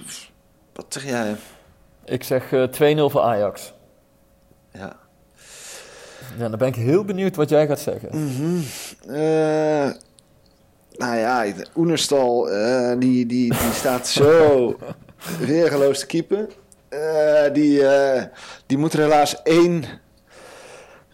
[0.72, 1.34] wat zeg jij?
[2.04, 3.72] Ik zeg eh, 2-0 voor Ajax.
[4.72, 4.96] Ja.
[6.38, 8.10] Ja, dan ben ik heel benieuwd wat jij gaat zeggen.
[9.06, 9.90] Eh,
[10.96, 11.44] nou ja,
[11.76, 14.76] Oenerstal, eh, die, die, die staat zo
[15.46, 16.48] weergeloos te keeper.
[16.88, 17.82] Eh, die,
[18.66, 19.84] die moet er helaas één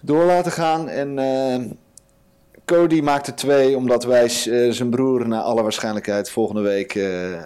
[0.02, 0.88] door laten gaan.
[0.88, 1.78] En
[2.64, 4.28] Cody maakt er twee, omdat wij
[4.72, 6.92] zijn broer naar alle waarschijnlijkheid volgende week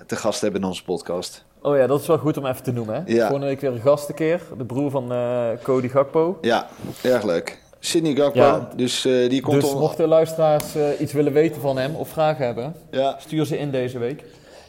[0.06, 1.44] te gast hebben in onze podcast.
[1.62, 2.94] Oh ja, dat is wel goed om even te noemen.
[2.94, 3.12] Hè?
[3.12, 3.20] Ja.
[3.20, 4.40] Volgende week weer een gastenkeer.
[4.58, 6.38] De broer van eh, Cody Gakpo.
[6.40, 6.66] Ja,
[7.02, 7.60] erg leuk.
[7.78, 8.68] Sidney Gakpo, Ja.
[8.76, 12.08] dus eh, die komt Dus om- mochten luisteraars eh, iets willen weten van hem of
[12.08, 13.16] vragen hebben, Ja.
[13.18, 14.24] stuur ze in deze week.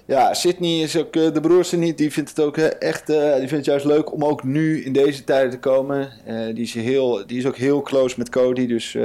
[0.06, 3.66] Ja, Sydney is ook, de broer Sydney, die vindt het ook echt, die vindt het
[3.66, 6.10] juist leuk om ook nu in deze tijden te komen.
[6.54, 8.98] Die, is heel, die is ook heel close met Cody, dus,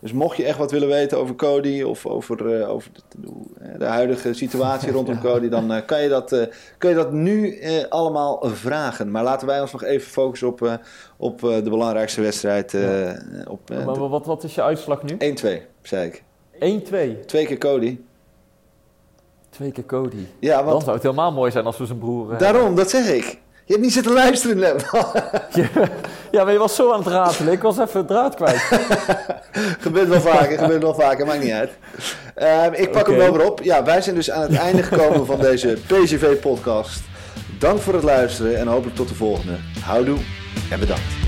[0.00, 3.84] dus mocht je echt wat willen weten over Cody of over, eh, over de, de
[3.84, 6.46] huidige situatie rondom Cody, dan eh, kan, je dat, eh,
[6.78, 9.10] kan je dat nu allemaal vragen.
[9.10, 10.78] Maar laten wij ons nog even focussen op,
[11.16, 12.76] op de belangrijkste wedstrijd.
[13.48, 15.16] op, maar wat, wat is je uitslag nu?
[15.16, 15.16] 1-2,
[15.82, 16.22] zei ik.
[17.22, 17.24] 1-2.
[17.26, 18.00] Twee keer Cody.
[19.50, 20.26] Twee keer Cody.
[20.38, 22.38] Ja, Dan zou het helemaal mooi zijn als we zijn broer...
[22.38, 23.38] daarom, dat zeg ik.
[23.68, 24.84] Je hebt niet zitten luisteren net.
[26.30, 27.52] Ja, maar je was zo aan het ratelen.
[27.52, 28.56] Ik was even het draad kwijt.
[29.86, 31.70] gebeurt wel vaker, gebeurt wel vaker, maakt niet uit.
[32.34, 33.62] Ehm, ik pak hem wel weer op.
[33.62, 37.00] Ja, wij zijn dus aan het einde gekomen van deze PCV-podcast.
[37.58, 39.56] Dank voor het luisteren en hopelijk tot de volgende.
[39.84, 40.18] Houdoe
[40.70, 41.27] en bedankt.